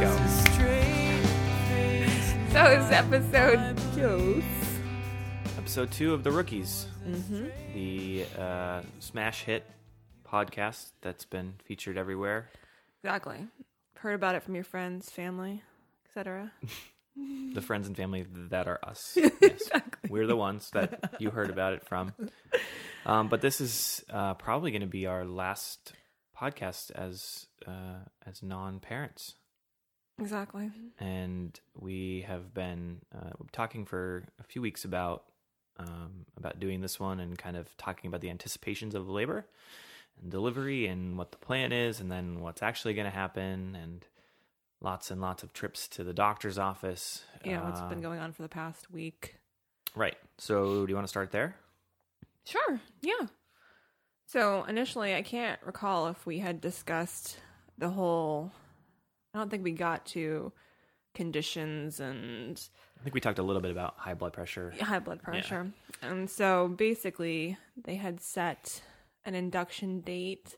[0.00, 0.16] go.
[2.52, 4.42] So it's episode two.
[5.56, 6.86] Episode two of The Rookies,
[7.74, 9.64] the uh, smash hit
[10.24, 12.48] podcast that's been featured everywhere.
[13.02, 13.38] Exactly.
[13.96, 15.62] Heard about it from your friends, family,
[16.06, 16.52] etc.
[17.52, 19.18] The friends and family that are us.
[19.40, 19.68] Yes.
[20.08, 22.12] We're the ones that you heard about it from.
[23.04, 25.94] Um, but this is uh, probably going to be our last
[26.40, 29.34] podcast as uh, as non parents.
[30.20, 30.70] Exactly.
[30.98, 35.24] and we have been uh, talking for a few weeks about
[35.78, 39.46] um, about doing this one and kind of talking about the anticipations of labor
[40.20, 44.04] and delivery and what the plan is and then what's actually going to happen and
[44.80, 47.22] lots and lots of trips to the doctor's office.
[47.44, 49.36] Yeah, what's Uh, been going on for the past week?
[49.94, 50.16] right.
[50.38, 51.54] So, do you want to start there?
[52.44, 52.80] Sure.
[53.00, 53.26] Yeah.
[54.26, 57.38] So initially, I can't recall if we had discussed
[57.78, 58.50] the whole.
[59.34, 60.52] I don't think we got to
[61.14, 62.60] conditions and
[62.98, 64.72] I think we talked a little bit about high blood pressure.
[64.76, 65.70] Yeah, high blood pressure.
[66.02, 68.82] And so basically, they had set
[69.24, 70.56] an induction date,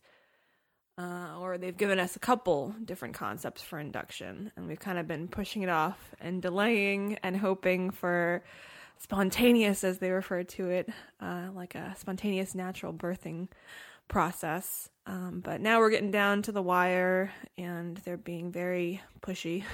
[0.97, 5.07] uh, or they've given us a couple different concepts for induction, and we've kind of
[5.07, 8.43] been pushing it off and delaying and hoping for
[8.99, 10.89] spontaneous, as they refer to it,
[11.21, 13.49] uh, like a spontaneous natural birthing
[14.11, 14.91] process.
[15.07, 19.65] Um, but now we're getting down to the wire, and they're being very pushy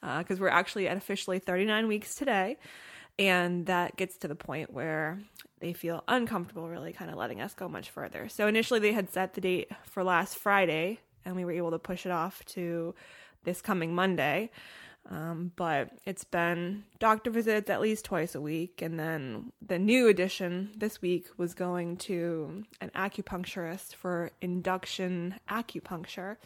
[0.18, 2.56] because we're actually at officially 39 weeks today.
[3.18, 5.20] And that gets to the point where
[5.60, 8.28] they feel uncomfortable really kind of letting us go much further.
[8.28, 11.78] So initially they had set the date for last Friday, and we were able to
[11.78, 12.94] push it off to
[13.44, 14.50] this coming Monday.
[15.10, 18.80] Um, but it's been doctor visits at least twice a week.
[18.82, 26.36] And then the new addition this week was going to an acupuncturist for induction acupuncture,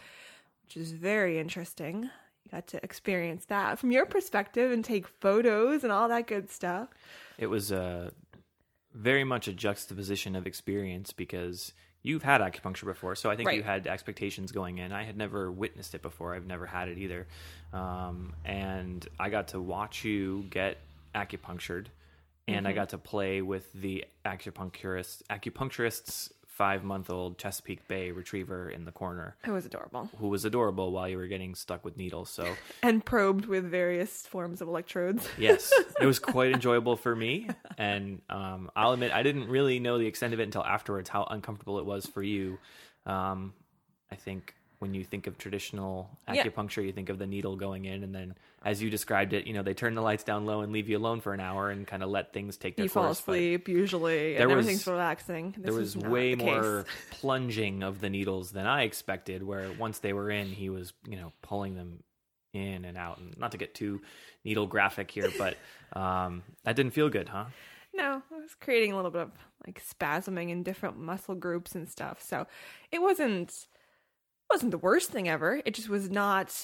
[0.64, 2.04] which is very interesting.
[2.44, 6.50] You got to experience that from your perspective and take photos and all that good
[6.50, 6.88] stuff.
[7.38, 8.10] It was uh,
[8.94, 11.72] very much a juxtaposition of experience because
[12.06, 14.92] you've had acupuncture before, so I think you had expectations going in.
[14.92, 17.26] I had never witnessed it before; I've never had it either,
[17.72, 20.78] um, and I got to watch you get
[21.14, 21.86] acupunctured,
[22.46, 28.70] and I got to play with the acupuncturist acupuncturist's five month old Chesapeake Bay retriever
[28.70, 30.08] in the corner, It was adorable.
[30.18, 32.30] who was adorable while you were getting stuck with needles.
[32.30, 32.46] So
[32.82, 35.28] And probed with various forms of electrodes.
[35.38, 39.98] Yes, it was quite enjoyable for me, and um, I'll admit I didn't really know
[39.98, 42.58] the extent of it until afterwards how uncomfortable it was for you.
[43.04, 43.52] Um,
[44.10, 46.44] I think when you think of traditional Yeah.
[46.44, 49.52] acupuncture, you think of the needle going in, and then as you described it, you
[49.54, 51.86] know they turn the lights down low and leave you alone for an hour and
[51.86, 53.20] kind of let things take their You fall course.
[53.22, 55.52] but asleep usually, and was- everything's relaxing.
[55.56, 59.42] This There was way the more plunging of the needles than I expected.
[59.42, 62.02] Where once they were in, he was you know pulling them
[62.52, 64.00] in and out, and not to get too
[64.44, 65.56] needle graphic here, but
[65.98, 67.46] um, that didn't feel good, huh?
[67.94, 69.30] No, it was creating a little bit of
[69.66, 72.20] like spasming in different muscle groups and stuff.
[72.22, 72.46] So
[72.92, 73.66] it wasn't
[74.50, 75.60] wasn't the worst thing ever.
[75.64, 76.54] It just was not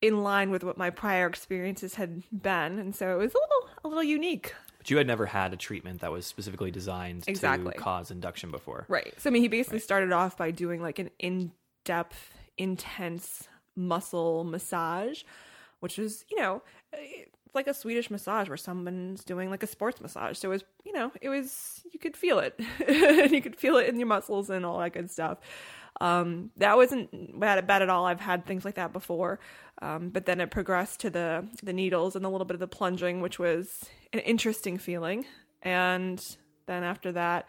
[0.00, 3.68] in line with what my prior experiences had been, and so it was a little
[3.84, 4.54] a little unique.
[4.78, 7.72] But you had never had a treatment that was specifically designed Exactly.
[7.72, 8.84] to cause induction before.
[8.88, 9.14] Right.
[9.18, 15.22] So I mean, he basically started off by doing like an in-depth, intense muscle massage,
[15.80, 16.62] which was you know
[16.92, 17.24] eh,
[17.54, 20.36] like a Swedish massage where someone's doing like a sports massage.
[20.38, 22.60] So it was you know it was you could feel it,
[23.32, 25.38] you could feel it in your muscles and all that good stuff.
[26.00, 28.04] Um, that wasn't bad, bad at all.
[28.06, 29.38] I've had things like that before,
[29.80, 32.68] um, but then it progressed to the the needles and a little bit of the
[32.68, 35.24] plunging, which was an interesting feeling.
[35.62, 36.24] And
[36.66, 37.48] then after that,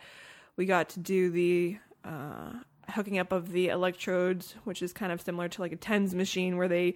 [0.56, 2.54] we got to do the uh,
[2.90, 6.58] hooking up of the electrodes, which is kind of similar to like a TENS machine
[6.58, 6.96] where they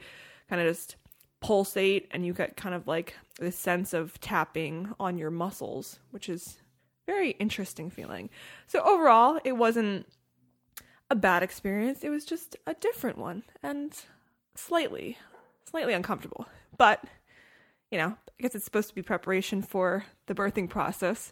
[0.49, 0.95] kind of just
[1.41, 6.29] pulsate and you get kind of like this sense of tapping on your muscles, which
[6.29, 6.57] is
[7.05, 8.29] very interesting feeling.
[8.67, 10.05] So overall, it wasn't
[11.09, 12.03] a bad experience.
[12.03, 13.93] It was just a different one and
[14.55, 15.17] slightly,
[15.65, 16.47] slightly uncomfortable.
[16.77, 17.03] But,
[17.91, 21.31] you know, I guess it's supposed to be preparation for the birthing process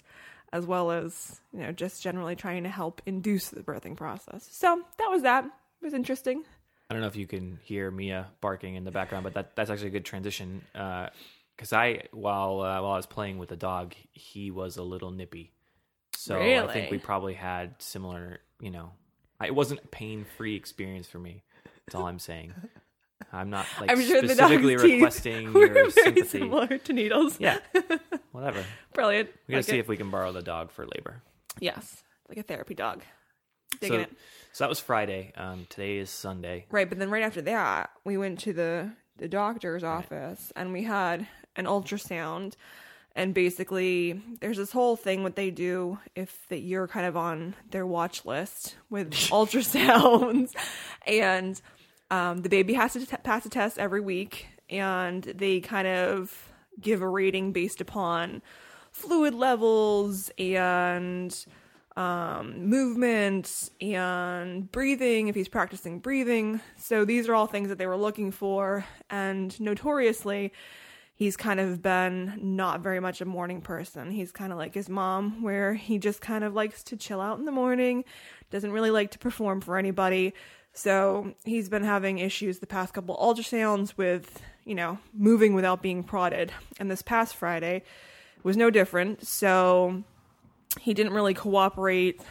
[0.54, 4.48] as well as, you know, just generally trying to help induce the birthing process.
[4.52, 5.46] So that was that.
[5.46, 6.44] It was interesting.
[6.90, 9.70] I don't know if you can hear Mia barking in the background, but that that's
[9.70, 10.62] actually a good transition.
[10.72, 15.12] Because I, while uh, while I was playing with the dog, he was a little
[15.12, 15.52] nippy.
[16.16, 18.40] So I think we probably had similar.
[18.62, 18.92] You know,
[19.44, 21.44] it wasn't a pain free experience for me.
[21.86, 22.54] That's all I'm saying.
[23.34, 26.28] I'm not like I'm sure the specifically teeth requesting were your very sympathy.
[26.40, 27.40] similar to needles.
[27.40, 27.58] Yeah,
[28.32, 28.64] whatever.
[28.94, 29.30] Brilliant.
[29.48, 29.80] We gotta Like see it.
[29.82, 31.22] if we can borrow the dog for labor.
[31.60, 33.04] Yes, like a therapy dog.
[33.82, 34.10] Digging So, it.
[34.54, 35.34] so that was Friday.
[35.36, 36.66] Um, today is Sunday.
[36.72, 40.84] Right, but then right after that, we went to the the doctor's office and we
[40.84, 42.54] had an ultrasound
[43.18, 47.56] and basically there's this whole thing what they do if that you're kind of on
[47.72, 50.54] their watch list with ultrasounds.
[51.08, 51.60] And
[52.12, 54.46] um, the baby has to t- pass a test every week.
[54.70, 58.44] And they kind of give a rating based upon
[58.92, 61.36] fluid levels and
[61.96, 66.62] um, movement and breathing if he's practicing breathing.
[66.78, 68.86] So these are all things that they were looking for.
[69.10, 70.54] And notoriously
[71.18, 74.12] he's kind of been not very much a morning person.
[74.12, 77.40] He's kind of like his mom, where he just kind of likes to chill out
[77.40, 78.06] in the morning,
[78.52, 80.36] doesn't really like to perform for anybody.
[80.74, 86.04] So he's been having issues the past couple ultrasounds with, you know, moving without being
[86.04, 86.52] prodded.
[86.80, 87.82] And this past Friday
[88.44, 89.26] was no different.
[89.26, 90.04] So
[90.80, 92.22] he didn't really cooperate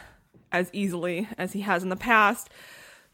[0.53, 2.49] as easily as he has in the past.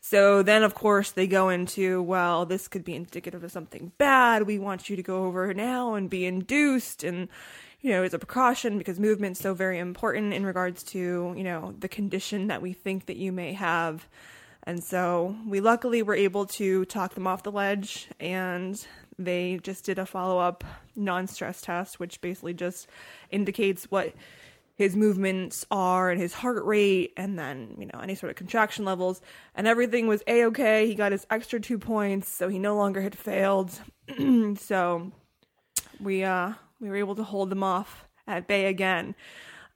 [0.06, 4.44] So then, of course, they go into, well, this could be indicative of something bad.
[4.44, 7.06] We want you to go over now and be induced.
[7.06, 7.30] And,
[7.80, 11.74] you know, as a precaution because movement's so very important in regards to, you know,
[11.80, 14.06] the condition that we think that you may have.
[14.64, 18.86] And so we luckily were able to talk them off the ledge and
[19.18, 20.66] they just did a follow up
[20.98, 22.90] non stress test, which basically just
[23.32, 24.14] indicates what
[24.76, 28.86] his movements are and his heart rate and then you know any sort of contraction
[28.86, 29.22] levels.
[29.56, 33.18] And everything was a-okay he got his extra two points so he no longer had
[33.18, 33.72] failed.
[34.58, 35.12] So
[36.00, 39.16] we uh we were able to hold them off at bay again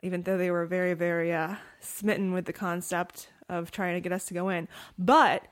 [0.01, 4.11] even though they were very very uh smitten with the concept of trying to get
[4.11, 4.67] us to go in.
[4.97, 5.43] But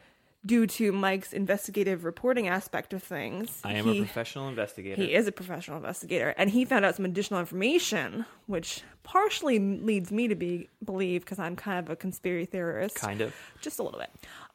[0.45, 3.59] due to Mike's investigative reporting aspect of things.
[3.63, 5.01] I am he, a professional investigator.
[5.01, 10.11] He is a professional investigator, and he found out some additional information, which partially leads
[10.11, 13.83] me to be believe because I'm kind of a conspiracy theorist, kind of, just a
[13.83, 14.11] little bit.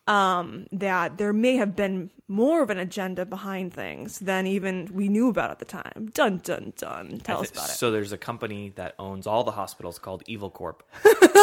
[0.07, 5.09] Um, that there may have been more of an agenda behind things than even we
[5.09, 6.11] knew about at the time.
[6.15, 7.21] Dun dun dun.
[7.23, 7.73] Tell th- us about it.
[7.73, 10.83] So there's a company that owns all the hospitals called Evil Corp.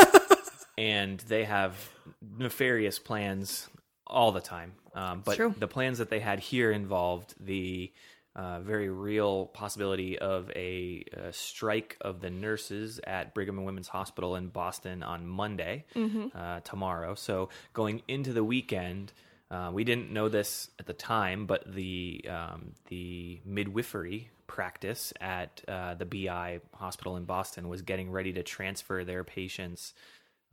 [0.77, 1.89] and they have
[2.38, 3.69] nefarious plans
[4.07, 4.74] all the time.
[4.94, 7.92] Um, but the plans that they had here involved the
[8.36, 13.88] uh, very real possibility of a, a, strike of the nurses at Brigham and Women's
[13.88, 16.27] Hospital in Boston on Monday, mm-hmm.
[16.38, 17.15] uh, tomorrow.
[17.15, 19.12] So going into the weekend,
[19.50, 25.62] uh, we didn't know this at the time, but the um, the midwifery practice at
[25.68, 29.94] uh, the BI hospital in Boston was getting ready to transfer their patients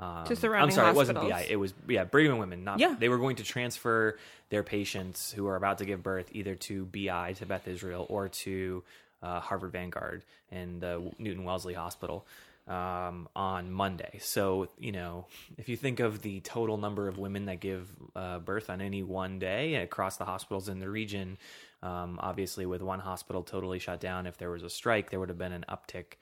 [0.01, 1.09] um, to surrounding I'm sorry, hospitals.
[1.09, 1.47] it wasn't BI.
[1.53, 2.65] It was yeah, Brigham and Women.
[2.65, 2.97] Not yeah.
[2.99, 4.19] they were going to transfer
[4.51, 8.29] their patients who are about to give birth either to BI to Beth Israel or
[8.29, 8.83] to
[9.23, 12.27] uh, Harvard Vanguard and the Newton Wellesley Hospital
[12.67, 14.19] um, on Monday.
[14.21, 15.27] So you know,
[15.59, 19.05] if you think of the total number of women that give uh, birth on any
[19.05, 21.39] one day across the hospitals in the region,
[21.85, 25.29] um, obviously with one hospital totally shut down, if there was a strike, there would
[25.29, 26.15] have been an uptick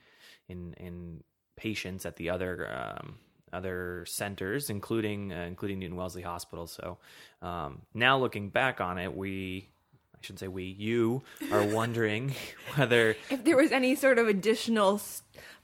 [0.47, 1.23] in in
[1.55, 3.15] patients at the other um,
[3.53, 6.67] other centers, including uh, including Newton Wellesley Hospital.
[6.67, 6.97] So
[7.41, 9.69] um, now looking back on it, we
[10.13, 12.33] I shouldn't say we you are wondering
[12.75, 15.01] whether if there was any sort of additional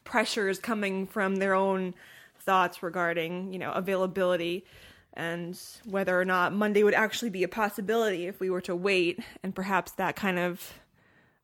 [0.03, 1.93] pressures coming from their own
[2.39, 4.65] thoughts regarding you know availability
[5.13, 9.19] and whether or not Monday would actually be a possibility if we were to wait,
[9.43, 10.73] and perhaps that kind of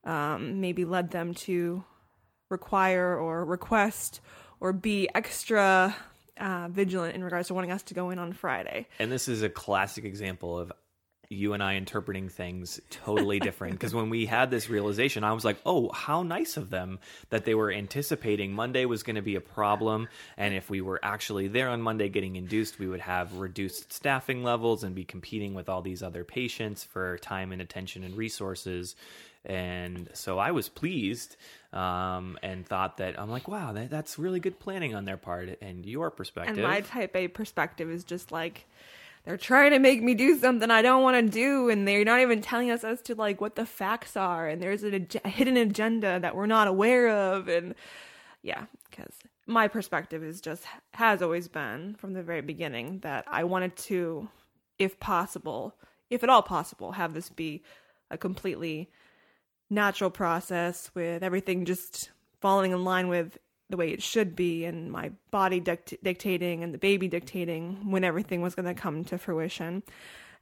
[0.05, 1.83] um, maybe led them to
[2.49, 4.21] require or request
[4.59, 5.95] or be extra
[6.39, 8.87] uh, vigilant in regards to wanting us to go in on Friday.
[8.99, 10.71] And this is a classic example of
[11.29, 13.73] you and I interpreting things totally different.
[13.73, 16.99] Because when we had this realization, I was like, oh, how nice of them
[17.29, 20.07] that they were anticipating Monday was going to be a problem.
[20.37, 24.43] And if we were actually there on Monday getting induced, we would have reduced staffing
[24.43, 28.95] levels and be competing with all these other patients for time and attention and resources
[29.45, 31.35] and so I was pleased
[31.73, 35.57] um, and thought that I'm like, wow, that, that's really good planning on their part
[35.61, 36.57] and your perspective.
[36.57, 38.65] And my type A perspective is just like
[39.25, 42.19] they're trying to make me do something I don't want to do, and they're not
[42.19, 45.57] even telling us as to like what the facts are, and there's a, a hidden
[45.57, 47.73] agenda that we're not aware of, and
[48.43, 49.13] yeah, because
[49.47, 54.29] my perspective is just has always been from the very beginning that I wanted to,
[54.77, 55.75] if possible,
[56.09, 57.63] if at all possible, have this be
[58.11, 58.91] a completely
[59.69, 63.37] natural process with everything just falling in line with
[63.69, 68.03] the way it should be and my body dict- dictating and the baby dictating when
[68.03, 69.81] everything was going to come to fruition.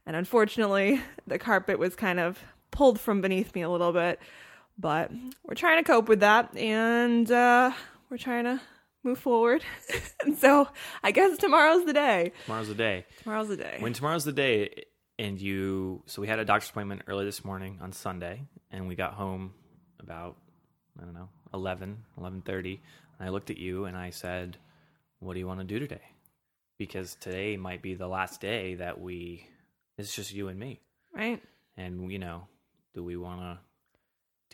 [0.06, 2.38] And unfortunately, the carpet was kind of
[2.70, 4.18] pulled from beneath me a little bit,
[4.78, 5.10] but
[5.44, 7.70] we're trying to cope with that and uh,
[8.10, 8.60] we're trying to
[9.02, 9.64] move forward.
[10.24, 10.68] and so
[11.02, 12.32] I guess tomorrow's the day.
[12.44, 13.06] Tomorrow's the day.
[13.22, 13.76] Tomorrow's the day.
[13.80, 14.84] When tomorrow's the day,
[15.18, 18.94] and you so we had a doctor's appointment early this morning on Sunday and we
[18.94, 19.54] got home
[20.00, 20.36] about
[21.00, 22.80] I don't know 11 11:30
[23.18, 24.56] and I looked at you and I said
[25.20, 26.02] what do you want to do today
[26.78, 29.46] because today might be the last day that we
[29.98, 30.80] it's just you and me
[31.14, 31.40] Right.
[31.76, 32.48] and you know
[32.94, 33.58] do we want to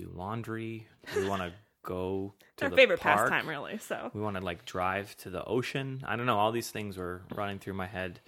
[0.02, 1.52] do laundry do we want to
[1.82, 3.30] go to Our the favorite park?
[3.30, 3.78] pastime, really.
[3.78, 6.02] So we want to like drive to the ocean.
[6.06, 6.36] I don't know.
[6.38, 8.20] All these things were running through my head.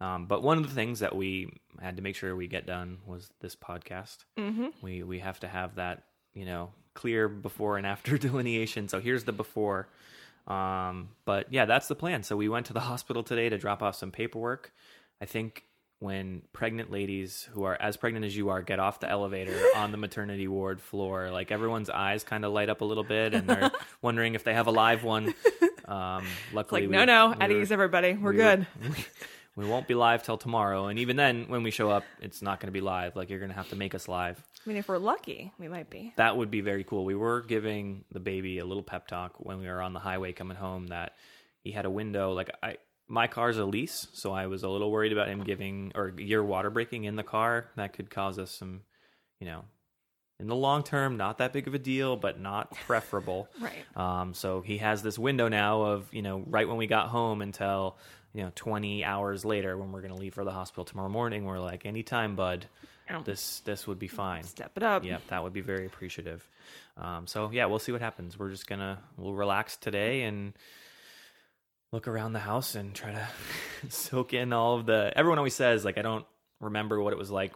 [0.00, 2.98] Um, but one of the things that we had to make sure we get done
[3.06, 4.24] was this podcast.
[4.38, 6.04] hmm We we have to have that
[6.34, 8.88] you know clear before and after delineation.
[8.88, 9.88] So here's the before.
[10.46, 12.22] Um, but yeah, that's the plan.
[12.22, 14.72] So we went to the hospital today to drop off some paperwork.
[15.20, 15.64] I think
[15.98, 19.92] when pregnant ladies who are as pregnant as you are get off the elevator on
[19.92, 23.46] the maternity ward floor, like everyone's eyes kind of light up a little bit and
[23.46, 25.34] they're wondering if they have a live one.
[25.84, 28.14] Um, luckily, like we- no, no, we at were- ease, everybody.
[28.14, 28.66] We're we were- good.
[29.56, 32.60] We won't be live till tomorrow, and even then, when we show up, it's not
[32.60, 33.16] going to be live.
[33.16, 34.42] Like you're going to have to make us live.
[34.64, 36.12] I mean, if we're lucky, we might be.
[36.16, 37.04] That would be very cool.
[37.04, 40.32] We were giving the baby a little pep talk when we were on the highway
[40.32, 41.14] coming home that
[41.62, 42.32] he had a window.
[42.32, 42.76] Like I,
[43.08, 46.42] my car's a lease, so I was a little worried about him giving or year
[46.42, 47.66] water breaking in the car.
[47.76, 48.82] That could cause us some,
[49.40, 49.64] you know,
[50.38, 53.48] in the long term, not that big of a deal, but not preferable.
[53.60, 53.84] Right.
[53.96, 57.42] Um, so he has this window now of you know right when we got home
[57.42, 57.98] until
[58.34, 61.44] you know 20 hours later when we're going to leave for the hospital tomorrow morning.
[61.44, 62.66] We're like, anytime, bud.
[63.24, 64.44] This this would be fine.
[64.44, 65.04] Step it up.
[65.04, 66.48] yep that would be very appreciative.
[66.96, 68.38] Um, so yeah, we'll see what happens.
[68.38, 70.52] We're just gonna we'll relax today and
[71.90, 73.26] look around the house and try to
[73.88, 75.12] soak in all of the.
[75.16, 76.24] Everyone always says like I don't
[76.60, 77.52] remember what it was like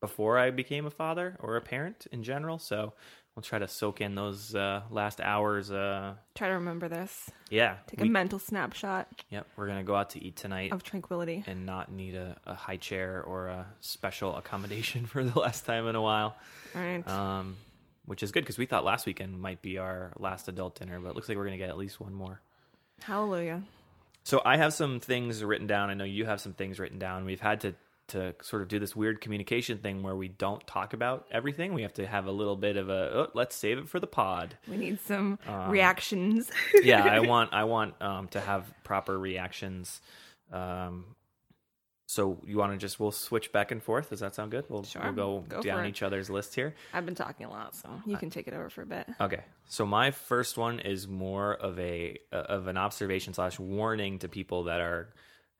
[0.00, 2.58] before I became a father or a parent in general.
[2.58, 2.94] So
[3.34, 5.70] we'll try to soak in those uh, last hours.
[5.70, 7.30] Uh, Try to remember this.
[7.50, 10.82] yeah, Take we- a mental snapshot Yep, we're gonna go out to eat tonight of
[10.82, 11.44] tranquility.
[11.46, 15.86] and not need a, a high chair or a special accommodation for the last time
[15.86, 16.36] in a while.
[16.74, 17.06] All right.
[17.08, 17.56] um,
[18.06, 21.10] which is good because we thought last weekend might be our last adult dinner, but
[21.10, 22.40] it looks like we're gonna get at least one more.
[23.02, 23.62] Hallelujah.
[24.24, 25.88] So I have some things written down.
[25.90, 27.24] I know you have some things written down.
[27.24, 27.74] We've had to
[28.10, 31.74] to sort of do this weird communication thing where we don't talk about everything.
[31.74, 34.06] We have to have a little bit of a oh, let's save it for the
[34.06, 34.56] pod.
[34.68, 36.50] We need some Um, reactions.
[36.82, 40.00] yeah, I want I want um, to have proper reactions.
[40.52, 41.04] Um,
[42.06, 44.10] so you want to just we'll switch back and forth.
[44.10, 44.64] Does that sound good?
[44.68, 45.00] We'll Sure.
[45.12, 45.12] we'll
[45.42, 46.74] go, Go down each other's list here.
[46.92, 49.06] I've been talking a lot, so you can take it over for a bit.
[49.20, 54.28] Okay, so my first one is more of a of an observation slash warning to
[54.28, 55.10] people that are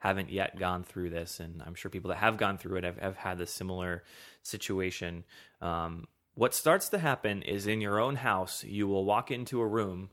[0.00, 2.98] haven't yet gone through this, and I'm sure people that have gone through it have,
[2.98, 4.02] have had this similar
[4.42, 5.24] situation.
[5.62, 9.66] Um, what starts to happen is in your own house, you will walk into a
[9.66, 10.10] room,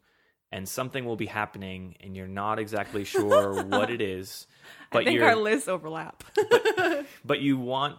[0.52, 4.46] and something will be happening, and you're not exactly sure what it is,
[4.92, 6.24] but I think our lists overlap.
[7.26, 7.98] but you want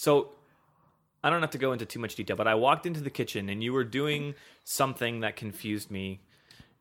[0.00, 0.30] so
[1.22, 3.50] I don't have to go into too much detail, but I walked into the kitchen
[3.50, 4.34] and you were doing
[4.64, 6.20] something that confused me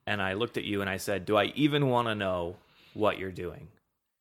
[0.07, 2.55] and I looked at you and I said, "Do I even want to know
[2.93, 3.67] what you're doing?"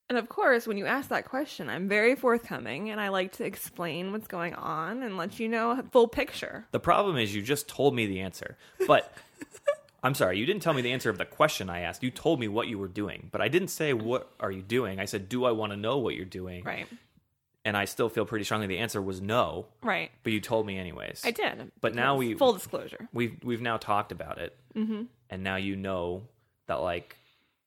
[0.08, 3.44] And of course, when you ask that question, I'm very forthcoming and I like to
[3.44, 6.66] explain what's going on and let you know a full picture.
[6.72, 8.56] The problem is you just told me the answer.
[8.86, 9.12] But
[10.02, 12.02] I'm sorry, you didn't tell me the answer of the question I asked.
[12.02, 14.98] You told me what you were doing, but I didn't say what are you doing.
[15.00, 16.86] I said, "Do I want to know what you're doing?" Right.
[17.64, 20.10] And I still feel pretty strongly the answer was no, Right.
[20.22, 21.20] but you told me anyways.
[21.24, 21.70] I did.
[21.82, 23.08] But now we- full disclosure.
[23.12, 25.02] we've we've now talked about it, mm-hmm.
[25.28, 26.22] and now you know
[26.66, 27.16] that like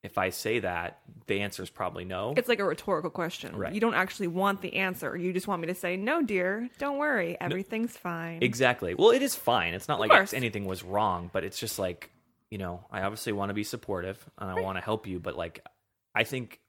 [0.03, 2.33] if I say that, the answer is probably no.
[2.35, 3.55] It's like a rhetorical question.
[3.55, 3.73] Right.
[3.73, 5.15] You don't actually want the answer.
[5.15, 7.37] You just want me to say, "No, dear, don't worry.
[7.39, 8.95] Everything's fine." exactly.
[8.95, 9.73] Well, it is fine.
[9.73, 10.33] It's not like course.
[10.33, 12.09] anything was wrong, but it's just like
[12.49, 15.37] you know, I obviously want to be supportive and I want to help you, but
[15.37, 15.65] like
[16.13, 16.59] I think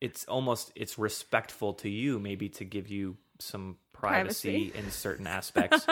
[0.00, 4.78] it's almost it's respectful to you maybe to give you some privacy, Privacy.
[4.78, 5.86] in certain aspects.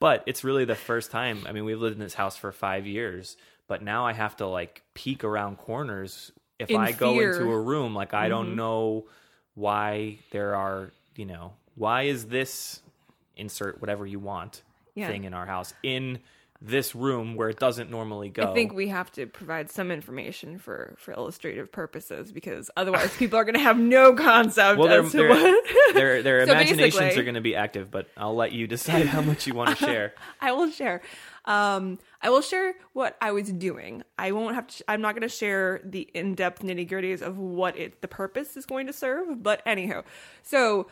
[0.00, 1.44] but it's really the first time.
[1.46, 3.36] I mean, we've lived in this house for 5 years,
[3.70, 7.60] but now I have to like peek around corners if In I go into a
[7.60, 8.56] room like I don't mm-hmm.
[8.56, 9.04] know
[9.54, 12.82] why there are, you know, why is this
[13.36, 14.62] insert whatever you want
[14.96, 15.06] Yeah.
[15.06, 16.18] thing in our house in
[16.60, 18.50] this room where it doesn't normally go.
[18.50, 23.38] I think we have to provide some information for for illustrative purposes because otherwise people
[23.38, 25.64] are going to have no concept well, as to their, what.
[25.94, 29.22] their, their So imaginations are going to be active, but I'll let you decide how
[29.22, 30.12] much you want to share.
[30.40, 31.00] I will share.
[31.44, 34.02] Um, I will share what I was doing.
[34.18, 34.84] I won't have to.
[34.88, 38.86] I'm not going to share the in-depth nitty-gritties of what it the purpose is going
[38.86, 39.42] to serve.
[39.42, 40.02] But anyhow,
[40.42, 40.88] so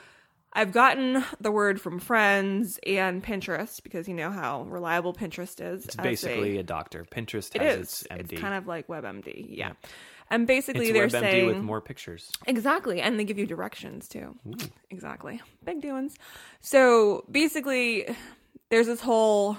[0.53, 5.85] I've gotten the word from friends and Pinterest because you know how reliable Pinterest is.
[5.85, 7.05] It's as a- basically a doctor.
[7.05, 7.83] Pinterest It has is.
[7.83, 8.33] its MD.
[8.33, 9.47] It's kind of like WebMD.
[9.51, 9.73] Yeah.
[10.31, 12.31] And basically, It's they're WebMD saying with more pictures.
[12.47, 13.01] Exactly.
[13.01, 14.35] And they give you directions too.
[14.91, 15.41] Exactly.
[15.65, 16.17] Big doings.
[16.61, 18.15] So basically,
[18.71, 19.57] there's this whole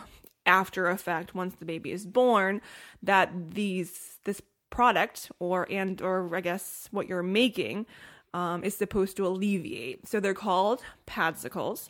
[0.49, 2.59] after effect once the baby is born
[3.03, 4.41] that these this
[4.71, 7.85] product or and or I guess what you're making
[8.33, 10.07] um, is supposed to alleviate.
[10.07, 11.89] So they're called padsicles.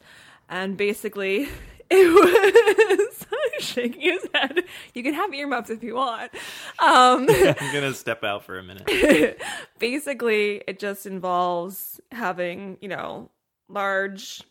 [0.49, 1.47] And basically,
[1.89, 3.25] it was
[3.59, 4.63] shaking his head.
[4.93, 6.31] You can have earmuffs if you want.
[6.79, 9.41] Um, I'm gonna step out for a minute.
[9.79, 13.29] basically it just involves having you know
[13.69, 14.43] large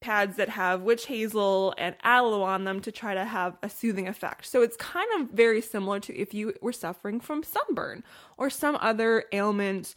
[0.00, 4.08] pads that have witch hazel and aloe on them to try to have a soothing
[4.08, 4.46] effect.
[4.46, 8.02] So it's kind of very similar to if you were suffering from sunburn
[8.36, 9.94] or some other ailment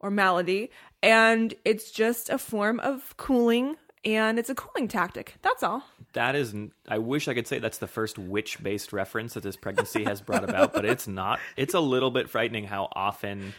[0.00, 0.70] or malady.
[1.02, 5.36] And it's just a form of cooling and it's a cooling tactic.
[5.42, 5.84] That's all.
[6.12, 6.54] That is,
[6.88, 10.20] I wish I could say that's the first witch based reference that this pregnancy has
[10.20, 11.40] brought about, but it's not.
[11.56, 13.54] It's a little bit frightening how often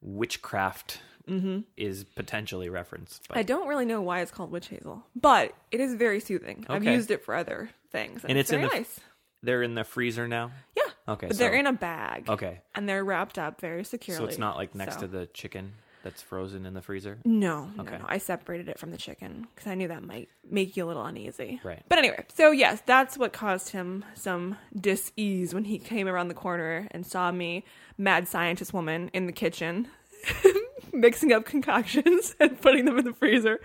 [0.00, 1.60] witchcraft Mm-hmm.
[1.76, 3.28] is potentially referenced.
[3.28, 6.64] But, i don't really know why it's called witch hazel but it is very soothing
[6.68, 9.00] i've used it for other things and, And it's, it's very the- nice
[9.42, 10.50] they're in the freezer now.
[10.76, 14.18] yeah Okay, but so, they're in a bag okay, and they're wrapped up very securely.
[14.22, 15.72] so it's not like next So- to the chicken
[16.04, 17.18] that's frozen in the freezer.
[17.24, 17.98] No, no, Okay.
[17.98, 18.04] no.
[18.08, 21.04] I separated it from the chicken because I knew that might make you a little
[21.04, 21.60] uneasy.
[21.64, 21.82] Right.
[21.88, 26.34] But anyway, so yes, that's what caused him some dis-ease when he came around the
[26.34, 27.64] corner and saw me,
[27.98, 29.88] mad scientist woman, in the kitchen,
[31.00, 33.60] mixing up concoctions and putting them in the freezer.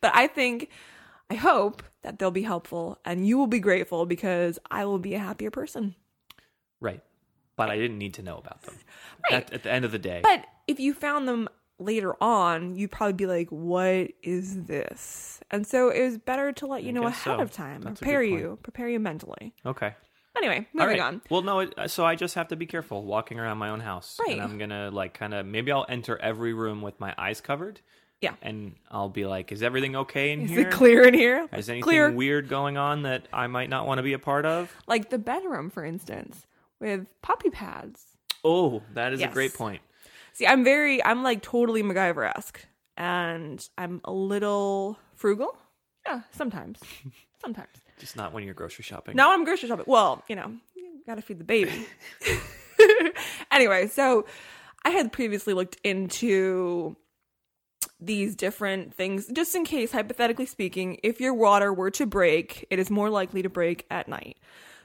[0.00, 0.70] But I think,
[1.30, 5.14] I hope that they'll be helpful and you will be grateful because I will be
[5.14, 5.94] a happier person.
[6.80, 7.02] Right,
[7.56, 8.74] but I didn't need to know about them.
[9.30, 9.42] Right.
[9.42, 11.48] At, at the end of the day, But if you found them
[11.80, 16.66] later on, you'd probably be like, "What is this?" And so it was better to
[16.66, 17.40] let you I know ahead so.
[17.40, 19.52] of time, That's prepare you, prepare you mentally.
[19.64, 19.94] okay.
[20.36, 21.00] Anyway, moving right.
[21.00, 21.22] on.
[21.30, 21.68] Well, no.
[21.86, 24.32] So I just have to be careful walking around my own house, Right.
[24.32, 27.80] and I'm gonna like kind of maybe I'll enter every room with my eyes covered,
[28.20, 30.68] Yeah, and I'll be like, "Is everything okay in is here?
[30.68, 31.48] it clear in here?
[31.56, 34.44] Is anything clear, weird going on that I might not want to be a part
[34.44, 36.46] of?" like the bedroom, for instance,
[36.80, 38.04] with puppy pads.
[38.44, 39.80] Oh, that is a great point.
[40.34, 42.64] See, I'm very, I'm like totally MacGyver esque,
[42.98, 45.56] and I'm a little frugal.
[46.06, 46.78] Yeah, sometimes,
[47.42, 47.78] sometimes.
[47.98, 49.16] Just not when you're grocery shopping.
[49.16, 49.86] Now I'm grocery shopping.
[49.88, 51.86] Well, you know, you gotta feed the baby.
[53.50, 54.26] anyway, so
[54.84, 56.96] I had previously looked into
[57.98, 62.78] these different things just in case, hypothetically speaking, if your water were to break, it
[62.78, 64.38] is more likely to break at night.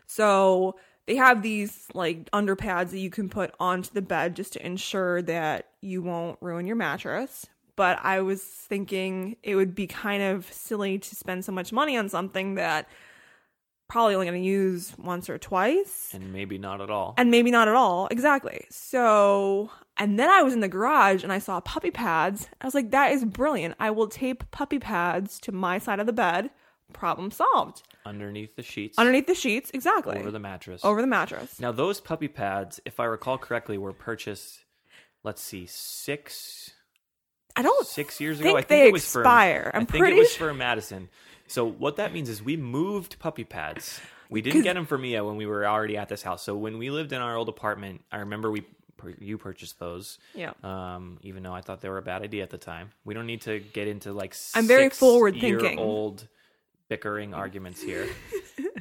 [0.06, 4.66] So they have these like underpads that you can put onto the bed just to
[4.66, 7.48] ensure that you won't ruin your mattress.
[7.82, 11.98] But I was thinking it would be kind of silly to spend so much money
[11.98, 12.88] on something that
[13.90, 16.12] probably only going to use once or twice.
[16.14, 17.16] And maybe not at all.
[17.18, 18.08] and maybe not at all.
[18.12, 18.68] Exactly.
[18.70, 22.48] So and then i was in the garage and i saw puppy pads.
[22.62, 23.74] I was like that is brilliant.
[23.80, 26.52] I will tape puppy pads to my side of the bed.
[26.94, 27.82] Problem solved.
[28.06, 29.72] Underneath the sheets, underneath the sheets.
[29.74, 30.20] Exactly.
[30.20, 30.86] Over the mattress.
[30.86, 31.60] over the mattress.
[31.60, 34.66] Now, those puppy pads, if I recall correctly, were purchased.
[35.24, 36.74] Let's see, six
[37.56, 38.58] i don't six years think ago.
[38.58, 39.64] I think it was expire.
[39.64, 39.76] for.
[39.76, 41.10] I'm I think pretty it was for Madison.
[41.48, 44.00] So what that means is we moved puppy pads.
[44.30, 46.44] We didn't get them for Mia when we were already at this house.
[46.44, 48.64] So when we lived in our old apartment, I remember we
[49.20, 50.20] you purchased those.
[50.36, 52.92] yeah Um, even though I thought they were a bad idea at the time.
[53.04, 55.80] We don't need to get into like I'm very six forward year thinking.
[55.80, 56.28] old
[56.88, 58.08] bickering arguments here.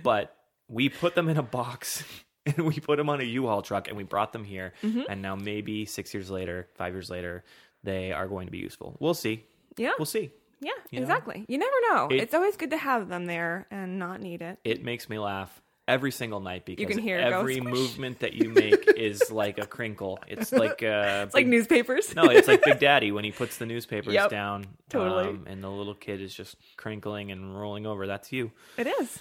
[0.02, 0.36] but
[0.68, 2.04] we put them in a box
[2.46, 4.74] and we put them on a U-Haul truck and we brought them here.
[4.82, 5.02] Mm-hmm.
[5.08, 7.44] And now maybe six years later, five years later,
[7.84, 8.96] they are going to be useful.
[9.00, 9.44] We'll see.
[9.76, 10.30] yeah We'll see.
[10.60, 11.04] yeah you know?
[11.04, 14.42] exactly you never know It- it's always good to have them there and not need
[14.42, 18.34] it It makes me laugh every single night because you can hear every movement that
[18.34, 20.20] you make is like a crinkle.
[20.28, 23.66] It's like uh, it's like newspapers No, it's like Big Daddy when he puts the
[23.66, 24.66] newspapers Yep, down.
[24.88, 25.28] totally.
[25.30, 28.06] um, and the little kid is just crinkling and rolling over.
[28.06, 28.52] That's you.
[28.76, 29.18] it is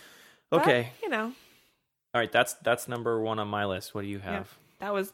[0.52, 0.92] But, Okay.
[1.02, 1.26] you know
[2.14, 2.32] All right.
[2.32, 3.96] That's that's number one on my list.
[3.96, 4.58] What do you yeah, have?
[4.80, 5.12] that was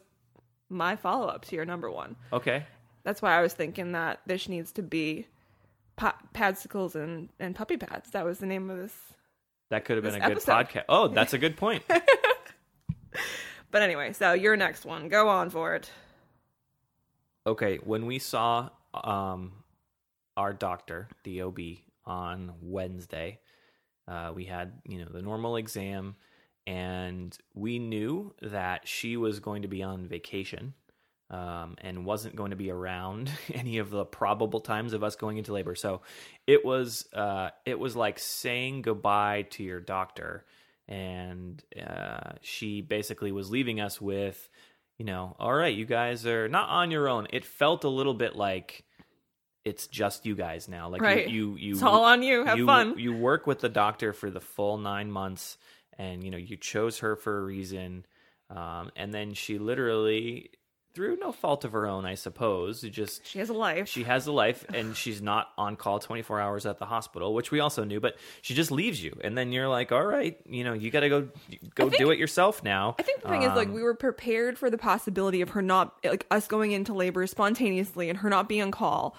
[0.68, 2.64] my follow-up to your number one Okay.
[3.06, 5.28] That's why I was thinking that this needs to be
[5.94, 8.10] pa- padsicles and, and puppy pads.
[8.10, 8.96] That was the name of this.
[9.70, 10.52] That could have been a good episode.
[10.52, 10.84] podcast.
[10.88, 11.84] Oh, that's a good point.
[13.70, 15.08] But anyway, so your next one.
[15.08, 15.90] Go on for it.
[17.46, 17.76] okay.
[17.84, 19.52] When we saw um,
[20.36, 21.58] our doctor, the OB,
[22.06, 23.40] on Wednesday,
[24.08, 26.14] uh, we had you know the normal exam,
[26.66, 30.74] and we knew that she was going to be on vacation.
[31.30, 35.38] Um, and wasn't going to be around any of the probable times of us going
[35.38, 35.74] into labor.
[35.74, 36.02] So
[36.46, 40.44] it was uh, it was like saying goodbye to your doctor,
[40.88, 44.48] and uh, she basically was leaving us with,
[44.98, 47.26] you know, all right, you guys are not on your own.
[47.30, 48.84] It felt a little bit like
[49.66, 50.88] it's just you guys now.
[50.88, 51.28] Like Right.
[51.28, 52.44] you, you, you It's all on you.
[52.44, 52.96] Have you, fun.
[52.98, 55.58] You work with the doctor for the full nine months,
[55.98, 58.06] and you know you chose her for a reason.
[58.48, 60.50] Um, and then she literally,
[60.96, 63.86] through no fault of her own, I suppose, just She has a life.
[63.86, 67.50] she has a life and she's not on call 24 hours at the hospital which
[67.50, 70.64] we also knew but she just leaves you and then you're like all right you
[70.64, 71.28] know you got to go
[71.74, 73.94] go think- do it yourself now I think the thing is like Um, we were
[73.94, 78.30] prepared for the possibility of her not like us going into labor spontaneously and her
[78.30, 79.14] not being on call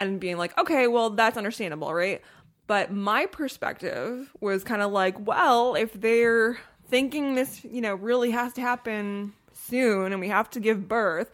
[0.00, 2.22] and being like, okay, well that's understandable, right?
[2.66, 8.30] But my perspective was kind of like, well, if they're thinking this, you know, really
[8.30, 9.32] has to happen
[9.68, 11.30] soon and we have to give birth,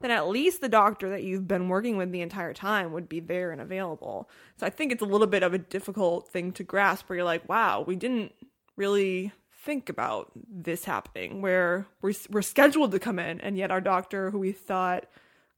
[0.00, 3.20] then at least the doctor that you've been working with the entire time would be
[3.20, 4.28] there and available.
[4.58, 7.24] So I think it's a little bit of a difficult thing to grasp where you're
[7.24, 8.32] like, wow, we didn't
[8.76, 9.32] really
[9.66, 14.30] think about this happening where we're, we're scheduled to come in and yet our doctor
[14.30, 15.06] who we thought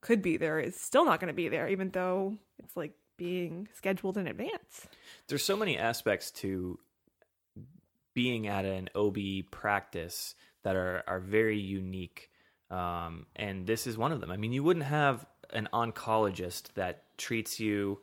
[0.00, 3.68] could be there is still not going to be there even though it's like being
[3.74, 4.86] scheduled in advance
[5.26, 6.78] there's so many aspects to
[8.14, 9.18] being at an OB
[9.50, 12.30] practice that are are very unique,
[12.70, 14.30] um, and this is one of them.
[14.30, 18.00] I mean, you wouldn't have an oncologist that treats you,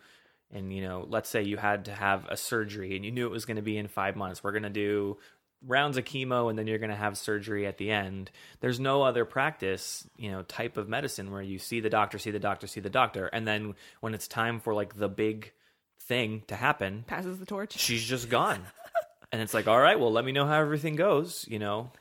[0.51, 3.31] and you know, let's say you had to have a surgery and you knew it
[3.31, 4.43] was going to be in five months.
[4.43, 5.17] We're going to do
[5.65, 9.01] rounds of chemo and then you're going to have surgery at the end there's no
[9.01, 12.67] other practice you know type of medicine where you see the doctor see the doctor
[12.67, 15.53] see the doctor and then when it's time for like the big
[16.01, 18.61] thing to happen passes the torch she's just gone.
[19.31, 21.91] and it's like, all right, well, let me know how everything goes, you know.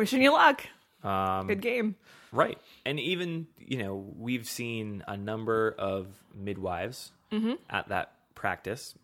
[0.00, 0.66] Wishing you luck
[1.04, 1.94] Um, good game
[2.32, 2.58] right.
[2.86, 7.10] And even, you know, we've seen a number of midwives
[7.68, 8.94] at that practice,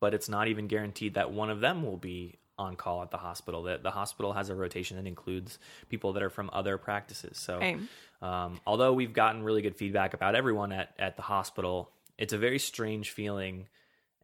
[0.00, 3.16] but it's not even guaranteed that one of them will be on call at the
[3.18, 3.64] hospital.
[3.64, 7.38] That the hospital has a rotation that includes people that are from other practices.
[7.38, 7.78] So, Right.
[8.22, 12.38] um, although we've gotten really good feedback about everyone at, at the hospital, it's a
[12.38, 13.66] very strange feeling,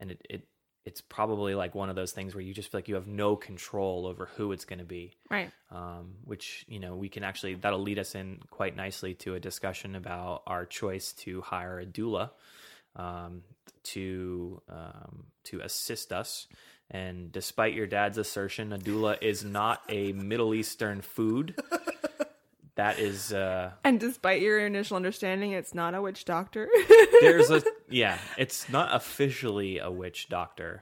[0.00, 0.42] and it, it
[0.84, 3.36] it's probably like one of those things where you just feel like you have no
[3.36, 5.12] control over who it's going to be.
[5.30, 9.34] right Um, which you know we can actually that'll lead us in quite nicely to
[9.34, 12.30] a discussion about our choice to hire a doula
[12.96, 13.42] um,
[13.84, 16.46] to um, to assist us.
[16.90, 21.54] And despite your dad's assertion, a doula is not a Middle Eastern food.
[22.76, 26.70] That is uh, and despite your initial understanding it's not a witch doctor.
[27.20, 30.80] There's a yeah it's not officially a witch doctor.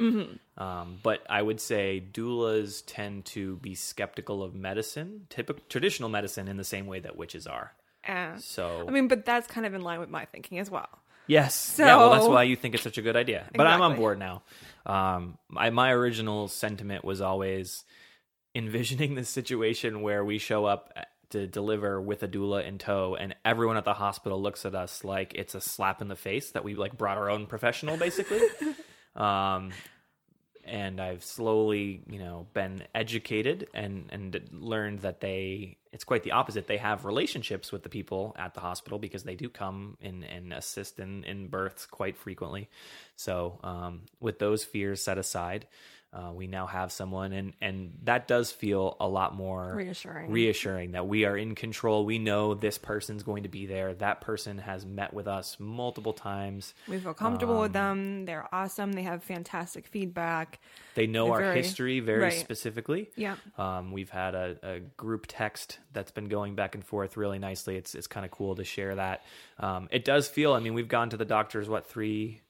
[0.56, 6.46] Um, but i would say doulas tend to be skeptical of medicine typical traditional medicine
[6.46, 7.72] in the same way that witches are.
[8.04, 8.36] Yeah.
[8.36, 10.88] so i mean but that's kind of in line with my thinking as well.
[11.26, 11.74] Yes.
[11.76, 13.48] Yeah well that's why you think it's such a good idea.
[13.52, 14.42] But i'm on board now.
[14.86, 17.84] Um, my, my original sentiment was always
[18.54, 20.92] envisioning this situation where we show up
[21.30, 25.04] to deliver with a doula in tow and everyone at the hospital looks at us
[25.04, 28.40] like it's a slap in the face that we like brought our own professional basically
[29.16, 29.70] um
[30.70, 36.32] and I've slowly, you know, been educated and and learned that they it's quite the
[36.32, 36.66] opposite.
[36.66, 40.52] They have relationships with the people at the hospital because they do come in and
[40.52, 42.68] assist in, in births quite frequently.
[43.16, 45.66] So um, with those fears set aside,
[46.12, 50.30] uh, we now have someone, and and that does feel a lot more Reassuring.
[50.32, 52.04] reassuring that we are in control.
[52.04, 53.94] We know this person's going to be there.
[53.94, 56.74] That person has met with us multiple times.
[56.88, 60.58] we feel comfortable Um, with them they're awesome they have fantastic feedback
[60.96, 62.32] They know They're our very- history very right.
[62.32, 63.10] specifically.
[63.14, 63.36] Yeah.
[63.56, 67.76] Um, we've had a, a group text that's been going back and forth really nicely.
[67.76, 69.22] It's it's kind of cool to share that.
[69.60, 70.54] Um, it does feel.
[70.54, 71.68] I mean, we've gone to the doctors.
[71.68, 72.40] What three?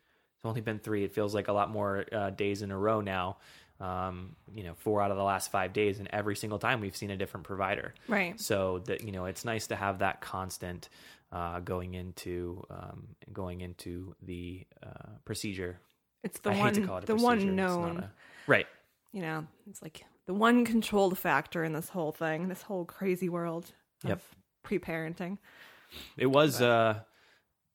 [0.40, 1.04] It's only been three.
[1.04, 3.36] It feels like a lot more uh, days in a row now.
[3.78, 6.96] Um, you know, four out of the last five days, and every single time we've
[6.96, 7.94] seen a different provider.
[8.08, 8.38] Right.
[8.40, 10.88] So that you know, it's nice to have that constant
[11.30, 15.78] uh, going into um, going into the uh, procedure.
[16.24, 18.12] it's the I one hate to call it the one known a-
[18.46, 18.66] right.
[19.12, 23.28] you know it's like the one controlled factor in this whole thing this whole crazy
[23.28, 23.72] world
[24.04, 24.12] Yep.
[24.18, 24.22] of
[24.62, 25.38] pre-parenting
[26.16, 27.00] It was uh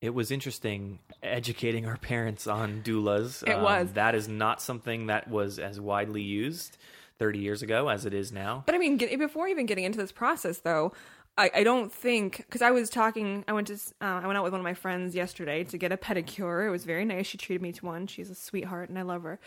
[0.01, 3.43] it was interesting educating our parents on doulas.
[3.47, 3.93] It Um, was.
[3.93, 6.77] That is not something that was as widely used
[7.19, 8.63] 30 years ago as it is now.
[8.65, 10.93] But I mean, get, before even getting into this process, though,
[11.37, 13.43] I, I don't think because I was talking.
[13.47, 15.91] I went to uh, I went out with one of my friends yesterday to get
[15.91, 16.65] a pedicure.
[16.67, 17.27] It was very nice.
[17.27, 18.07] She treated me to one.
[18.07, 19.39] She's a sweetheart, and I love her.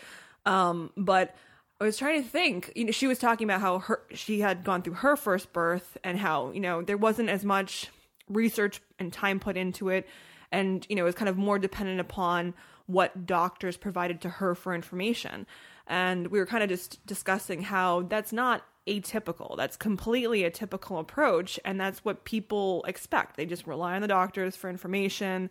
[0.45, 1.35] Um, but
[1.81, 2.71] I was trying to think.
[2.75, 5.97] You know, she was talking about how her she had gone through her first birth
[6.03, 7.87] and how you know there wasn't as much
[8.27, 10.07] research and time put into it,
[10.51, 12.53] and you know was kind of more dependent upon
[12.87, 15.45] what doctors provided to her for information.
[15.87, 19.55] And we were kind of just discussing how that's not atypical.
[19.57, 23.37] That's completely a typical approach, and that's what people expect.
[23.37, 25.49] They just rely on the doctors for information,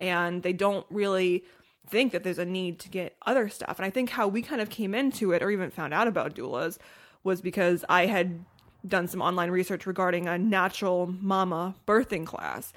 [0.00, 1.44] and they don't really
[1.88, 3.78] think that there's a need to get other stuff.
[3.78, 6.34] And I think how we kind of came into it, or even found out about
[6.34, 6.78] doulas,
[7.22, 8.44] was because I had
[8.86, 12.72] done some online research regarding a natural mama birthing class.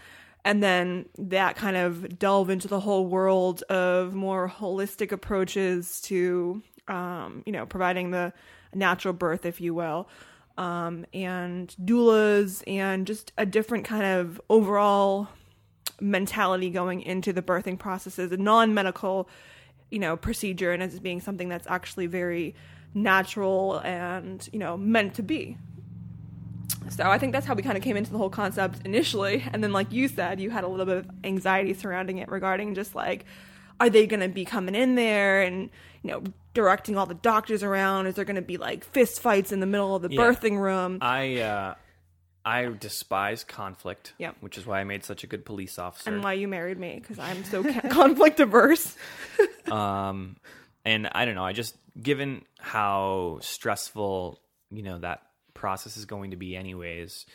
[0.45, 6.61] And then that kind of delve into the whole world of more holistic approaches to,
[6.87, 8.33] um, you know, providing the
[8.73, 10.09] natural birth, if you will,
[10.57, 15.29] um, and doulas, and just a different kind of overall
[16.01, 19.29] mentality going into the birthing process as a non-medical,
[19.91, 22.53] you know, procedure, and as being something that's actually very
[22.93, 25.57] natural and you know meant to be
[26.89, 29.43] so I think that's how we kind of came into the whole concept initially.
[29.51, 32.75] And then, like you said, you had a little bit of anxiety surrounding it regarding
[32.75, 33.25] just like,
[33.79, 35.69] are they going to be coming in there and,
[36.03, 36.23] you know,
[36.53, 38.05] directing all the doctors around?
[38.07, 40.21] Is there going to be like fist fights in the middle of the Yeah.
[40.21, 40.99] birthing room?
[41.01, 41.75] I uh,
[42.45, 44.13] I despise conflict.
[44.19, 44.31] Yeah.
[44.41, 46.13] Which is why I made such a good police officer.
[46.13, 48.95] and why you married me because I'm so conflict averse.
[49.71, 50.37] um,
[50.85, 51.45] and I don't know.
[51.45, 54.39] I just given how stressful
[54.71, 55.21] you know that
[55.53, 57.25] process is going to be, anyways.